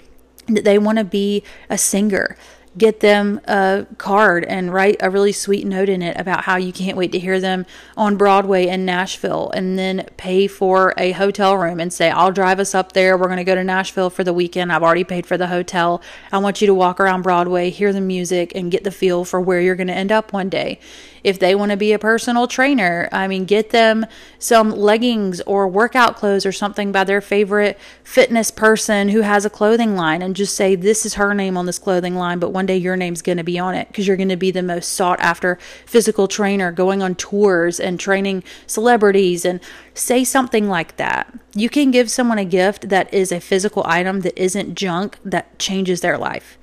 that 0.48 0.64
they 0.64 0.78
want 0.78 0.98
to 0.98 1.04
be 1.04 1.42
a 1.68 1.76
singer 1.76 2.36
get 2.78 3.00
them 3.00 3.40
a 3.46 3.86
card 3.98 4.44
and 4.44 4.72
write 4.72 4.96
a 5.00 5.08
really 5.08 5.32
sweet 5.32 5.66
note 5.66 5.88
in 5.88 6.02
it 6.02 6.18
about 6.18 6.44
how 6.44 6.56
you 6.56 6.72
can't 6.72 6.96
wait 6.96 7.12
to 7.12 7.18
hear 7.18 7.40
them 7.40 7.64
on 7.96 8.16
Broadway 8.16 8.66
in 8.66 8.84
Nashville 8.84 9.50
and 9.54 9.78
then 9.78 10.06
pay 10.16 10.46
for 10.46 10.92
a 10.98 11.12
hotel 11.12 11.56
room 11.56 11.80
and 11.80 11.92
say, 11.92 12.10
I'll 12.10 12.32
drive 12.32 12.60
us 12.60 12.74
up 12.74 12.92
there. 12.92 13.16
We're 13.16 13.26
going 13.26 13.38
to 13.38 13.44
go 13.44 13.54
to 13.54 13.64
Nashville 13.64 14.10
for 14.10 14.24
the 14.24 14.32
weekend. 14.34 14.72
I've 14.72 14.82
already 14.82 15.04
paid 15.04 15.26
for 15.26 15.38
the 15.38 15.46
hotel. 15.46 16.02
I 16.30 16.38
want 16.38 16.60
you 16.60 16.66
to 16.66 16.74
walk 16.74 17.00
around 17.00 17.22
Broadway, 17.22 17.70
hear 17.70 17.92
the 17.92 18.00
music, 18.00 18.52
and 18.54 18.70
get 18.70 18.84
the 18.84 18.90
feel 18.90 19.24
for 19.24 19.40
where 19.40 19.60
you're 19.60 19.76
going 19.76 19.86
to 19.86 19.94
end 19.94 20.12
up 20.12 20.32
one 20.32 20.48
day. 20.48 20.78
If 21.26 21.40
they 21.40 21.56
want 21.56 21.72
to 21.72 21.76
be 21.76 21.92
a 21.92 21.98
personal 21.98 22.46
trainer, 22.46 23.08
I 23.10 23.26
mean, 23.26 23.46
get 23.46 23.70
them 23.70 24.06
some 24.38 24.70
leggings 24.70 25.40
or 25.40 25.66
workout 25.66 26.14
clothes 26.14 26.46
or 26.46 26.52
something 26.52 26.92
by 26.92 27.02
their 27.02 27.20
favorite 27.20 27.80
fitness 28.04 28.52
person 28.52 29.08
who 29.08 29.22
has 29.22 29.44
a 29.44 29.50
clothing 29.50 29.96
line 29.96 30.22
and 30.22 30.36
just 30.36 30.54
say, 30.54 30.76
This 30.76 31.04
is 31.04 31.14
her 31.14 31.34
name 31.34 31.56
on 31.56 31.66
this 31.66 31.80
clothing 31.80 32.14
line, 32.14 32.38
but 32.38 32.50
one 32.50 32.64
day 32.64 32.76
your 32.76 32.94
name's 32.94 33.22
going 33.22 33.38
to 33.38 33.42
be 33.42 33.58
on 33.58 33.74
it 33.74 33.88
because 33.88 34.06
you're 34.06 34.16
going 34.16 34.28
to 34.28 34.36
be 34.36 34.52
the 34.52 34.62
most 34.62 34.92
sought 34.92 35.18
after 35.18 35.58
physical 35.84 36.28
trainer 36.28 36.70
going 36.70 37.02
on 37.02 37.16
tours 37.16 37.80
and 37.80 37.98
training 37.98 38.44
celebrities 38.68 39.44
and 39.44 39.58
say 39.94 40.22
something 40.22 40.68
like 40.68 40.96
that. 40.96 41.36
You 41.56 41.68
can 41.68 41.90
give 41.90 42.08
someone 42.08 42.38
a 42.38 42.44
gift 42.44 42.88
that 42.90 43.12
is 43.12 43.32
a 43.32 43.40
physical 43.40 43.82
item 43.84 44.20
that 44.20 44.40
isn't 44.40 44.76
junk 44.76 45.18
that 45.24 45.58
changes 45.58 46.02
their 46.02 46.18
life 46.18 46.56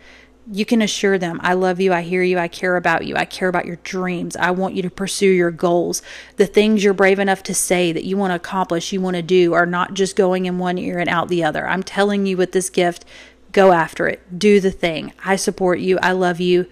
you 0.51 0.65
can 0.65 0.81
assure 0.81 1.17
them, 1.17 1.39
I 1.41 1.53
love 1.53 1.79
you, 1.79 1.93
I 1.93 2.01
hear 2.01 2.21
you, 2.21 2.37
I 2.37 2.47
care 2.47 2.75
about 2.75 3.05
you, 3.05 3.15
I 3.15 3.25
care 3.25 3.47
about 3.47 3.65
your 3.65 3.77
dreams, 3.77 4.35
I 4.35 4.51
want 4.51 4.75
you 4.75 4.81
to 4.81 4.89
pursue 4.89 5.29
your 5.29 5.51
goals. 5.51 6.01
The 6.35 6.45
things 6.45 6.83
you're 6.83 6.93
brave 6.93 7.19
enough 7.19 7.43
to 7.43 7.53
say 7.53 7.93
that 7.93 8.03
you 8.03 8.17
want 8.17 8.31
to 8.31 8.35
accomplish, 8.35 8.91
you 8.91 8.99
want 8.99 9.15
to 9.15 9.21
do, 9.21 9.53
are 9.53 9.65
not 9.65 9.93
just 9.93 10.15
going 10.15 10.45
in 10.45 10.59
one 10.59 10.77
ear 10.77 10.99
and 10.99 11.09
out 11.09 11.29
the 11.29 11.43
other. 11.43 11.67
I'm 11.67 11.83
telling 11.83 12.25
you 12.25 12.35
with 12.35 12.51
this 12.51 12.69
gift, 12.69 13.05
go 13.53 13.71
after 13.71 14.07
it, 14.07 14.37
do 14.37 14.59
the 14.59 14.71
thing. 14.71 15.13
I 15.23 15.37
support 15.37 15.79
you, 15.79 15.97
I 15.99 16.11
love 16.11 16.41
you, 16.41 16.67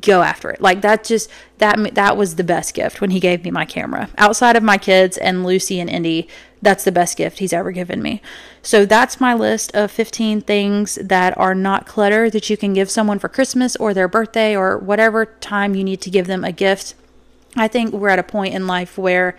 go 0.00 0.22
after 0.22 0.50
it. 0.50 0.60
Like 0.60 0.80
that 0.82 1.04
just 1.04 1.30
that 1.58 1.94
that 1.94 2.16
was 2.16 2.36
the 2.36 2.44
best 2.44 2.74
gift 2.74 3.00
when 3.00 3.10
he 3.10 3.20
gave 3.20 3.44
me 3.44 3.50
my 3.50 3.64
camera. 3.64 4.08
Outside 4.18 4.56
of 4.56 4.62
my 4.62 4.78
kids 4.78 5.16
and 5.16 5.44
Lucy 5.44 5.80
and 5.80 5.88
Indy, 5.88 6.28
that's 6.62 6.84
the 6.84 6.92
best 6.92 7.16
gift 7.16 7.38
he's 7.38 7.52
ever 7.52 7.70
given 7.70 8.02
me. 8.02 8.20
So 8.62 8.84
that's 8.84 9.20
my 9.20 9.34
list 9.34 9.74
of 9.74 9.90
15 9.90 10.40
things 10.40 10.96
that 10.96 11.36
are 11.38 11.54
not 11.54 11.86
clutter 11.86 12.28
that 12.30 12.50
you 12.50 12.56
can 12.56 12.72
give 12.72 12.90
someone 12.90 13.18
for 13.18 13.28
Christmas 13.28 13.76
or 13.76 13.94
their 13.94 14.08
birthday 14.08 14.56
or 14.56 14.78
whatever 14.78 15.26
time 15.26 15.74
you 15.74 15.84
need 15.84 16.00
to 16.02 16.10
give 16.10 16.26
them 16.26 16.44
a 16.44 16.52
gift. 16.52 16.94
I 17.56 17.68
think 17.68 17.92
we're 17.92 18.08
at 18.08 18.18
a 18.18 18.24
point 18.24 18.54
in 18.54 18.66
life 18.66 18.98
where 18.98 19.36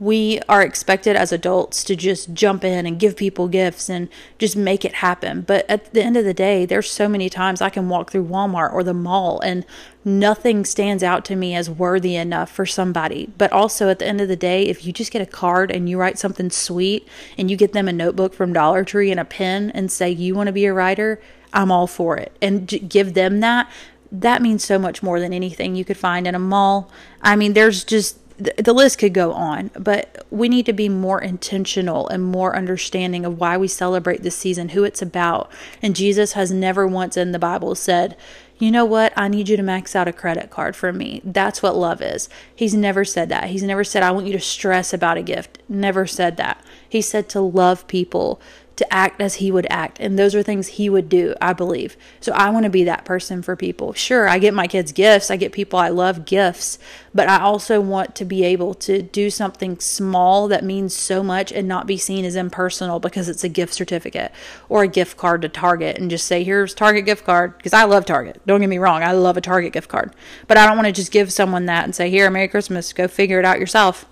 we 0.00 0.40
are 0.48 0.62
expected 0.62 1.14
as 1.14 1.30
adults 1.30 1.84
to 1.84 1.94
just 1.94 2.32
jump 2.32 2.64
in 2.64 2.86
and 2.86 2.98
give 2.98 3.16
people 3.16 3.48
gifts 3.48 3.90
and 3.90 4.08
just 4.38 4.56
make 4.56 4.82
it 4.82 4.94
happen. 4.94 5.42
But 5.42 5.68
at 5.68 5.92
the 5.92 6.02
end 6.02 6.16
of 6.16 6.24
the 6.24 6.32
day, 6.32 6.64
there's 6.64 6.90
so 6.90 7.06
many 7.06 7.28
times 7.28 7.60
I 7.60 7.68
can 7.68 7.90
walk 7.90 8.10
through 8.10 8.24
Walmart 8.24 8.72
or 8.72 8.82
the 8.82 8.94
mall 8.94 9.40
and 9.40 9.66
nothing 10.02 10.64
stands 10.64 11.02
out 11.02 11.26
to 11.26 11.36
me 11.36 11.54
as 11.54 11.68
worthy 11.68 12.16
enough 12.16 12.50
for 12.50 12.64
somebody. 12.64 13.30
But 13.36 13.52
also 13.52 13.90
at 13.90 13.98
the 13.98 14.06
end 14.06 14.22
of 14.22 14.28
the 14.28 14.36
day, 14.36 14.64
if 14.64 14.86
you 14.86 14.92
just 14.94 15.12
get 15.12 15.20
a 15.20 15.26
card 15.26 15.70
and 15.70 15.86
you 15.86 15.98
write 15.98 16.18
something 16.18 16.48
sweet 16.48 17.06
and 17.36 17.50
you 17.50 17.58
get 17.58 17.74
them 17.74 17.86
a 17.86 17.92
notebook 17.92 18.32
from 18.32 18.54
Dollar 18.54 18.84
Tree 18.84 19.10
and 19.10 19.20
a 19.20 19.24
pen 19.26 19.70
and 19.72 19.92
say, 19.92 20.08
You 20.08 20.34
want 20.34 20.46
to 20.46 20.52
be 20.52 20.64
a 20.64 20.72
writer? 20.72 21.20
I'm 21.52 21.70
all 21.70 21.86
for 21.86 22.16
it. 22.16 22.34
And 22.40 22.66
give 22.88 23.12
them 23.12 23.40
that. 23.40 23.70
That 24.10 24.40
means 24.40 24.64
so 24.64 24.78
much 24.78 25.02
more 25.02 25.20
than 25.20 25.34
anything 25.34 25.76
you 25.76 25.84
could 25.84 25.98
find 25.98 26.26
in 26.26 26.34
a 26.34 26.38
mall. 26.38 26.90
I 27.20 27.36
mean, 27.36 27.52
there's 27.52 27.84
just 27.84 28.16
the 28.40 28.72
list 28.72 28.98
could 28.98 29.14
go 29.14 29.32
on, 29.32 29.70
but 29.78 30.26
we 30.30 30.48
need 30.48 30.66
to 30.66 30.72
be 30.72 30.88
more 30.88 31.20
intentional 31.20 32.08
and 32.08 32.22
more 32.22 32.56
understanding 32.56 33.24
of 33.24 33.38
why 33.38 33.56
we 33.56 33.68
celebrate 33.68 34.22
this 34.22 34.36
season, 34.36 34.70
who 34.70 34.84
it's 34.84 35.02
about. 35.02 35.50
And 35.82 35.94
Jesus 35.94 36.32
has 36.32 36.50
never 36.50 36.86
once 36.86 37.16
in 37.16 37.32
the 37.32 37.38
Bible 37.38 37.74
said, 37.74 38.16
you 38.58 38.70
know 38.70 38.84
what? 38.84 39.12
I 39.16 39.28
need 39.28 39.48
you 39.48 39.56
to 39.56 39.62
max 39.62 39.96
out 39.96 40.08
a 40.08 40.12
credit 40.12 40.50
card 40.50 40.76
for 40.76 40.92
me. 40.92 41.22
That's 41.24 41.62
what 41.62 41.76
love 41.76 42.02
is. 42.02 42.28
He's 42.54 42.74
never 42.74 43.04
said 43.04 43.30
that. 43.30 43.46
He's 43.48 43.62
never 43.62 43.84
said, 43.84 44.02
I 44.02 44.10
want 44.10 44.26
you 44.26 44.32
to 44.34 44.40
stress 44.40 44.92
about 44.92 45.16
a 45.16 45.22
gift. 45.22 45.58
Never 45.68 46.06
said 46.06 46.36
that. 46.36 46.62
He 46.86 47.00
said 47.00 47.28
to 47.30 47.40
love 47.40 47.86
people, 47.86 48.40
to 48.80 48.92
act 48.92 49.20
as 49.20 49.34
he 49.34 49.50
would 49.50 49.66
act. 49.68 50.00
And 50.00 50.18
those 50.18 50.34
are 50.34 50.42
things 50.42 50.66
he 50.66 50.88
would 50.88 51.10
do, 51.10 51.34
I 51.38 51.52
believe. 51.52 51.98
So 52.18 52.32
I 52.32 52.48
want 52.48 52.64
to 52.64 52.70
be 52.70 52.82
that 52.84 53.04
person 53.04 53.42
for 53.42 53.54
people. 53.54 53.92
Sure, 53.92 54.26
I 54.26 54.38
get 54.38 54.54
my 54.54 54.66
kids 54.66 54.90
gifts, 54.90 55.30
I 55.30 55.36
get 55.36 55.52
people 55.52 55.78
I 55.78 55.90
love 55.90 56.24
gifts, 56.24 56.78
but 57.14 57.28
I 57.28 57.40
also 57.40 57.78
want 57.78 58.14
to 58.14 58.24
be 58.24 58.42
able 58.42 58.72
to 58.74 59.02
do 59.02 59.28
something 59.28 59.78
small 59.80 60.48
that 60.48 60.64
means 60.64 60.96
so 60.96 61.22
much 61.22 61.52
and 61.52 61.68
not 61.68 61.86
be 61.86 61.98
seen 61.98 62.24
as 62.24 62.36
impersonal 62.36 63.00
because 63.00 63.28
it's 63.28 63.44
a 63.44 63.50
gift 63.50 63.74
certificate 63.74 64.32
or 64.70 64.82
a 64.82 64.88
gift 64.88 65.18
card 65.18 65.42
to 65.42 65.50
Target 65.50 65.98
and 65.98 66.08
just 66.08 66.26
say, 66.26 66.42
here's 66.42 66.72
Target 66.72 67.04
gift 67.04 67.26
card. 67.26 67.58
Because 67.58 67.74
I 67.74 67.84
love 67.84 68.06
Target. 68.06 68.40
Don't 68.46 68.60
get 68.60 68.68
me 68.68 68.78
wrong, 68.78 69.02
I 69.02 69.12
love 69.12 69.36
a 69.36 69.42
Target 69.42 69.74
gift 69.74 69.90
card. 69.90 70.14
But 70.46 70.56
I 70.56 70.66
don't 70.66 70.76
want 70.76 70.86
to 70.86 70.92
just 70.92 71.12
give 71.12 71.30
someone 71.30 71.66
that 71.66 71.84
and 71.84 71.94
say, 71.94 72.08
here, 72.08 72.30
Merry 72.30 72.48
Christmas, 72.48 72.94
go 72.94 73.08
figure 73.08 73.38
it 73.38 73.44
out 73.44 73.60
yourself. 73.60 74.06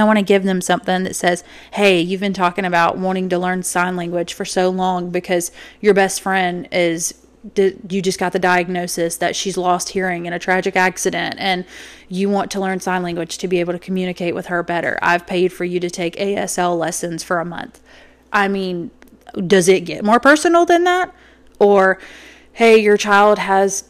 I 0.00 0.04
want 0.04 0.18
to 0.18 0.24
give 0.24 0.44
them 0.44 0.60
something 0.60 1.04
that 1.04 1.14
says, 1.14 1.44
Hey, 1.72 2.00
you've 2.00 2.20
been 2.20 2.32
talking 2.32 2.64
about 2.64 2.98
wanting 2.98 3.28
to 3.30 3.38
learn 3.38 3.62
sign 3.62 3.96
language 3.96 4.32
for 4.34 4.44
so 4.44 4.70
long 4.70 5.10
because 5.10 5.52
your 5.80 5.94
best 5.94 6.20
friend 6.20 6.68
is, 6.72 7.14
you 7.56 8.02
just 8.02 8.18
got 8.18 8.32
the 8.32 8.38
diagnosis 8.38 9.16
that 9.18 9.36
she's 9.36 9.56
lost 9.56 9.90
hearing 9.90 10.26
in 10.26 10.32
a 10.32 10.38
tragic 10.38 10.76
accident 10.76 11.36
and 11.38 11.64
you 12.08 12.28
want 12.28 12.50
to 12.52 12.60
learn 12.60 12.80
sign 12.80 13.02
language 13.02 13.38
to 13.38 13.48
be 13.48 13.60
able 13.60 13.72
to 13.72 13.78
communicate 13.78 14.34
with 14.34 14.46
her 14.46 14.62
better. 14.62 14.98
I've 15.02 15.26
paid 15.26 15.52
for 15.52 15.64
you 15.64 15.78
to 15.80 15.90
take 15.90 16.16
ASL 16.16 16.78
lessons 16.78 17.22
for 17.22 17.40
a 17.40 17.44
month. 17.44 17.80
I 18.32 18.48
mean, 18.48 18.90
does 19.46 19.68
it 19.68 19.80
get 19.80 20.04
more 20.04 20.20
personal 20.20 20.66
than 20.66 20.84
that? 20.84 21.14
Or, 21.58 21.98
hey, 22.52 22.78
your 22.78 22.96
child 22.96 23.38
has 23.38 23.84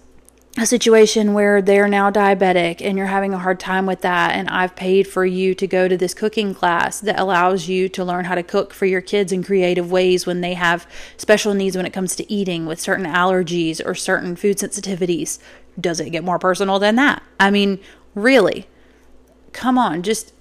a 0.57 0.67
situation 0.67 1.35
where 1.35 1.61
they're 1.61 1.88
now 1.88 2.12
diabetic 2.12 2.81
and 2.81 2.97
you're 2.97 3.09
having 3.09 3.35
a 3.35 3.38
hard 3.38 3.59
time 3.59 3.87
with 3.87 4.03
that 4.03 4.37
and 4.37 4.49
I've 4.49 4.77
paid 4.77 5.09
for 5.09 5.27
you 5.27 5.53
to 5.53 5.67
go 5.67 5.88
to 5.88 5.97
this 5.97 6.14
cooking 6.14 6.55
class 6.55 7.01
that 7.01 7.19
allows 7.19 7.67
you 7.67 7.88
to 7.88 8.05
learn 8.05 8.27
how 8.27 8.37
to 8.37 8.43
cook 8.43 8.73
for 8.73 8.87
your 8.87 9.01
kids 9.01 9.33
in 9.33 9.43
creative 9.43 9.90
ways 9.90 10.27
when 10.27 10.43
they 10.43 10.55
have 10.55 10.87
special 11.17 11.55
needs 11.55 11.77
when 11.77 11.87
it 11.87 11.93
comes 11.93 12.14
to 12.17 12.33
eating 12.33 12.67
with 12.67 12.81
certain 12.81 13.05
allergies 13.05 13.85
or 13.85 13.97
certain 13.97 14.37
food 14.37 14.59
sensitivities. 14.59 15.40
Does 15.81 15.99
it 15.99 16.11
get 16.11 16.23
more 16.23 16.38
personal 16.38 16.79
than 16.79 16.95
that? 16.97 17.25
I 17.40 17.51
mean 17.51 17.81
really? 18.14 18.69
Come 19.53 19.77
on 19.77 20.05
just 20.05 20.33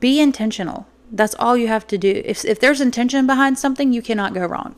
be 0.00 0.20
intentional. 0.20 0.86
That's 1.12 1.34
all 1.34 1.56
you 1.56 1.68
have 1.68 1.86
to 1.88 1.98
do. 1.98 2.22
If 2.24 2.46
if 2.46 2.60
there's 2.60 2.80
intention 2.80 3.26
behind 3.26 3.58
something 3.58 3.92
you 3.92 4.00
cannot 4.00 4.32
go 4.32 4.46
wrong 4.46 4.76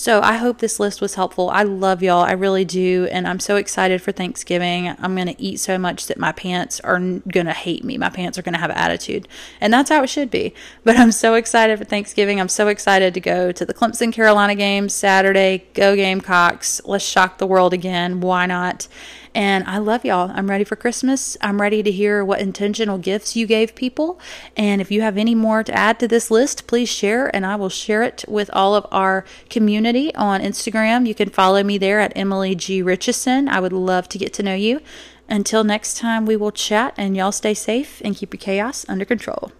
so 0.00 0.20
I 0.22 0.34
hope 0.34 0.58
this 0.58 0.78
list 0.78 1.00
was 1.00 1.16
helpful. 1.16 1.50
I 1.50 1.64
love 1.64 2.04
y'all. 2.04 2.22
I 2.22 2.30
really 2.30 2.64
do. 2.64 3.08
And 3.10 3.26
I'm 3.26 3.40
so 3.40 3.56
excited 3.56 4.00
for 4.00 4.12
Thanksgiving. 4.12 4.94
I'm 4.96 5.16
going 5.16 5.26
to 5.26 5.42
eat 5.42 5.58
so 5.58 5.76
much 5.76 6.06
that 6.06 6.20
my 6.20 6.30
pants 6.30 6.78
are 6.80 7.00
going 7.00 7.46
to 7.46 7.52
hate 7.52 7.82
me. 7.82 7.98
My 7.98 8.08
pants 8.08 8.38
are 8.38 8.42
going 8.42 8.52
to 8.52 8.60
have 8.60 8.70
attitude. 8.70 9.26
And 9.60 9.72
that's 9.72 9.90
how 9.90 10.04
it 10.04 10.08
should 10.08 10.30
be. 10.30 10.54
But 10.84 10.96
I'm 10.96 11.10
so 11.12 11.34
excited 11.34 11.78
for 11.78 11.84
Thanksgiving. 11.84 12.40
I'm 12.40 12.48
so 12.48 12.68
excited 12.68 13.12
to 13.12 13.20
go 13.20 13.52
to 13.52 13.66
the 13.66 13.74
Clemson 13.74 14.12
Carolina 14.12 14.54
game 14.54 14.88
Saturday. 14.88 15.66
Go 15.74 15.96
Gamecocks. 15.96 16.80
Let's 16.84 17.04
shock 17.04 17.38
the 17.38 17.46
world 17.46 17.74
again. 17.74 18.20
Why 18.20 18.46
not? 18.46 18.86
And 19.34 19.64
I 19.66 19.78
love 19.78 20.04
y'all. 20.04 20.30
I'm 20.34 20.50
ready 20.50 20.64
for 20.64 20.76
Christmas. 20.76 21.36
I'm 21.40 21.60
ready 21.60 21.82
to 21.82 21.90
hear 21.90 22.24
what 22.24 22.40
intentional 22.40 22.98
gifts 22.98 23.36
you 23.36 23.46
gave 23.46 23.74
people. 23.74 24.20
And 24.56 24.80
if 24.80 24.90
you 24.90 25.02
have 25.02 25.16
any 25.16 25.34
more 25.34 25.62
to 25.62 25.72
add 25.72 25.98
to 26.00 26.08
this 26.08 26.30
list, 26.30 26.66
please 26.66 26.88
share, 26.88 27.34
and 27.34 27.46
I 27.46 27.56
will 27.56 27.68
share 27.68 28.02
it 28.02 28.24
with 28.26 28.50
all 28.52 28.74
of 28.74 28.86
our 28.90 29.24
community 29.50 30.14
on 30.14 30.40
Instagram. 30.40 31.06
You 31.06 31.14
can 31.14 31.30
follow 31.30 31.62
me 31.62 31.78
there 31.78 32.00
at 32.00 32.12
Emily 32.16 32.54
G. 32.54 32.82
Richardson. 32.82 33.48
I 33.48 33.60
would 33.60 33.72
love 33.72 34.08
to 34.10 34.18
get 34.18 34.32
to 34.34 34.42
know 34.42 34.54
you. 34.54 34.80
Until 35.28 35.62
next 35.62 35.98
time, 35.98 36.24
we 36.24 36.36
will 36.36 36.52
chat, 36.52 36.94
and 36.96 37.16
y'all 37.16 37.32
stay 37.32 37.54
safe 37.54 38.00
and 38.04 38.16
keep 38.16 38.32
your 38.32 38.40
chaos 38.40 38.86
under 38.88 39.04
control. 39.04 39.52